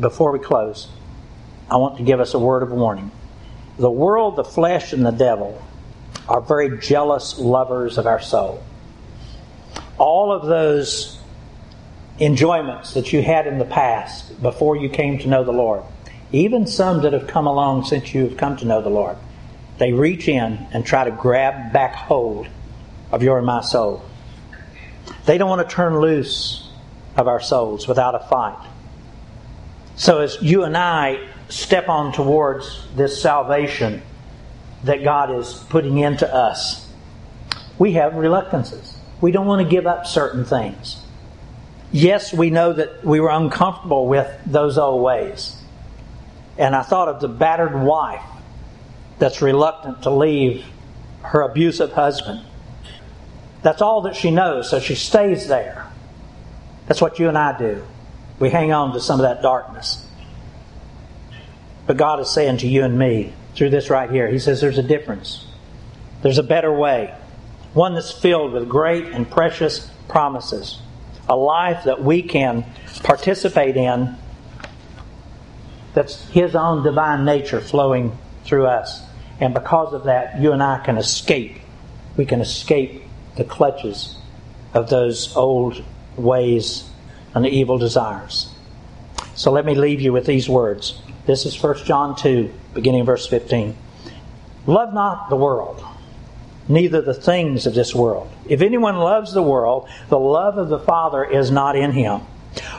before 0.00 0.32
we 0.32 0.38
close, 0.38 0.88
I 1.70 1.76
want 1.76 1.96
to 1.98 2.02
give 2.02 2.20
us 2.20 2.34
a 2.34 2.38
word 2.38 2.62
of 2.62 2.70
warning. 2.70 3.10
The 3.78 3.90
world, 3.90 4.36
the 4.36 4.44
flesh, 4.44 4.92
and 4.92 5.04
the 5.04 5.10
devil 5.10 5.62
are 6.28 6.40
very 6.40 6.78
jealous 6.78 7.38
lovers 7.38 7.98
of 7.98 8.06
our 8.06 8.20
soul. 8.20 8.62
All 9.98 10.32
of 10.32 10.46
those 10.46 11.18
enjoyments 12.20 12.94
that 12.94 13.12
you 13.12 13.22
had 13.22 13.46
in 13.46 13.58
the 13.58 13.64
past 13.64 14.40
before 14.42 14.76
you 14.76 14.88
came 14.88 15.18
to 15.18 15.28
know 15.28 15.44
the 15.44 15.52
Lord, 15.52 15.82
even 16.30 16.66
some 16.66 17.02
that 17.02 17.12
have 17.12 17.26
come 17.26 17.46
along 17.46 17.84
since 17.84 18.14
you 18.14 18.24
have 18.24 18.36
come 18.36 18.56
to 18.58 18.64
know 18.64 18.82
the 18.82 18.90
Lord, 18.90 19.16
they 19.78 19.92
reach 19.92 20.28
in 20.28 20.66
and 20.72 20.84
try 20.84 21.04
to 21.04 21.10
grab 21.10 21.72
back 21.72 21.94
hold 21.94 22.46
of 23.10 23.22
your 23.22 23.38
and 23.38 23.46
my 23.46 23.62
soul. 23.62 24.04
They 25.26 25.38
don't 25.38 25.48
want 25.48 25.68
to 25.68 25.74
turn 25.74 26.00
loose 26.00 26.70
of 27.16 27.28
our 27.28 27.40
souls 27.40 27.88
without 27.88 28.14
a 28.14 28.20
fight. 28.20 28.68
So 29.96 30.20
as 30.20 30.38
you 30.40 30.64
and 30.64 30.76
I 30.76 31.28
step 31.48 31.88
on 31.88 32.12
towards 32.12 32.86
this 32.96 33.20
salvation 33.20 34.02
that 34.84 35.04
God 35.04 35.30
is 35.30 35.52
putting 35.68 35.98
into 35.98 36.32
us, 36.32 36.88
we 37.78 37.92
have 37.92 38.14
reluctances. 38.14 38.96
We 39.20 39.32
don't 39.32 39.46
want 39.46 39.62
to 39.62 39.68
give 39.68 39.86
up 39.86 40.06
certain 40.06 40.44
things. 40.44 40.98
Yes, 41.92 42.32
we 42.32 42.50
know 42.50 42.72
that 42.72 43.04
we 43.04 43.20
were 43.20 43.30
uncomfortable 43.30 44.06
with 44.06 44.28
those 44.46 44.78
old 44.78 45.02
ways. 45.02 45.56
And 46.56 46.74
I 46.74 46.82
thought 46.82 47.08
of 47.08 47.20
the 47.20 47.28
battered 47.28 47.74
wife 47.74 48.24
that's 49.18 49.42
reluctant 49.42 50.02
to 50.02 50.10
leave 50.10 50.64
her 51.22 51.42
abusive 51.42 51.92
husband. 51.92 52.44
That's 53.62 53.80
all 53.80 54.02
that 54.02 54.16
she 54.16 54.30
knows, 54.30 54.68
so 54.68 54.80
she 54.80 54.94
stays 54.94 55.46
there. 55.48 55.86
That's 56.86 57.00
what 57.00 57.18
you 57.18 57.28
and 57.28 57.38
I 57.38 57.56
do. 57.56 57.84
We 58.38 58.50
hang 58.50 58.72
on 58.72 58.92
to 58.94 59.00
some 59.00 59.20
of 59.20 59.24
that 59.24 59.42
darkness. 59.42 60.06
But 61.86 61.96
God 61.96 62.20
is 62.20 62.30
saying 62.30 62.58
to 62.58 62.68
you 62.68 62.84
and 62.84 62.98
me 62.98 63.32
through 63.54 63.70
this 63.70 63.90
right 63.90 64.10
here, 64.10 64.28
He 64.28 64.38
says 64.38 64.60
there's 64.60 64.78
a 64.78 64.82
difference. 64.82 65.46
There's 66.22 66.38
a 66.38 66.42
better 66.42 66.72
way. 66.72 67.14
One 67.74 67.94
that's 67.94 68.12
filled 68.12 68.52
with 68.52 68.68
great 68.68 69.06
and 69.06 69.30
precious 69.30 69.90
promises. 70.08 70.80
A 71.28 71.36
life 71.36 71.84
that 71.84 72.02
we 72.02 72.22
can 72.22 72.64
participate 73.02 73.76
in 73.76 74.16
that's 75.94 76.28
His 76.28 76.54
own 76.54 76.82
divine 76.82 77.24
nature 77.24 77.60
flowing 77.60 78.16
through 78.44 78.66
us. 78.66 79.02
And 79.40 79.54
because 79.54 79.92
of 79.92 80.04
that, 80.04 80.40
you 80.40 80.52
and 80.52 80.62
I 80.62 80.78
can 80.84 80.96
escape. 80.96 81.58
We 82.16 82.26
can 82.26 82.40
escape 82.40 83.02
the 83.36 83.44
clutches 83.44 84.16
of 84.74 84.88
those 84.88 85.34
old 85.36 85.82
ways 86.16 86.88
and 87.34 87.44
the 87.44 87.48
evil 87.48 87.78
desires. 87.78 88.50
So 89.34 89.50
let 89.50 89.64
me 89.64 89.74
leave 89.74 90.00
you 90.00 90.12
with 90.12 90.26
these 90.26 90.48
words. 90.48 91.00
This 91.26 91.46
is 91.46 91.60
1 91.60 91.84
John 91.84 92.16
2, 92.16 92.52
beginning 92.74 93.04
verse 93.04 93.26
15. 93.26 93.76
Love 94.66 94.92
not 94.92 95.30
the 95.30 95.36
world, 95.36 95.84
neither 96.68 97.00
the 97.00 97.14
things 97.14 97.66
of 97.66 97.74
this 97.74 97.94
world. 97.94 98.30
If 98.48 98.60
anyone 98.60 98.98
loves 98.98 99.32
the 99.32 99.42
world, 99.42 99.88
the 100.08 100.18
love 100.18 100.58
of 100.58 100.68
the 100.68 100.78
Father 100.78 101.24
is 101.24 101.50
not 101.50 101.76
in 101.76 101.92
him. 101.92 102.22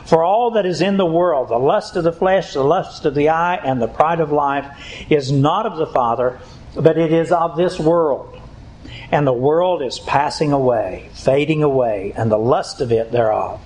For 0.06 0.22
all 0.22 0.52
that 0.52 0.66
is 0.66 0.80
in 0.80 0.96
the 0.96 1.06
world, 1.06 1.48
the 1.48 1.58
lust 1.58 1.96
of 1.96 2.04
the 2.04 2.12
flesh, 2.12 2.52
the 2.52 2.62
lust 2.62 3.04
of 3.04 3.14
the 3.14 3.30
eye, 3.30 3.56
and 3.56 3.82
the 3.82 3.88
pride 3.88 4.20
of 4.20 4.30
life, 4.30 4.66
is 5.10 5.32
not 5.32 5.66
of 5.66 5.76
the 5.76 5.86
Father, 5.86 6.38
but 6.76 6.96
it 6.96 7.12
is 7.12 7.32
of 7.32 7.56
this 7.56 7.78
world. 7.78 8.40
And 9.10 9.26
the 9.26 9.32
world 9.32 9.82
is 9.82 9.98
passing 9.98 10.52
away, 10.52 11.08
fading 11.12 11.62
away, 11.62 12.12
and 12.16 12.30
the 12.30 12.38
lust 12.38 12.80
of 12.80 12.92
it 12.92 13.10
thereof. 13.10 13.60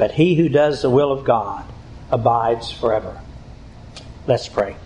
But 0.00 0.12
he 0.12 0.34
who 0.36 0.48
does 0.48 0.80
the 0.80 0.88
will 0.88 1.12
of 1.12 1.26
God 1.26 1.62
abides 2.10 2.72
forever. 2.72 3.20
Let's 4.26 4.48
pray. 4.48 4.76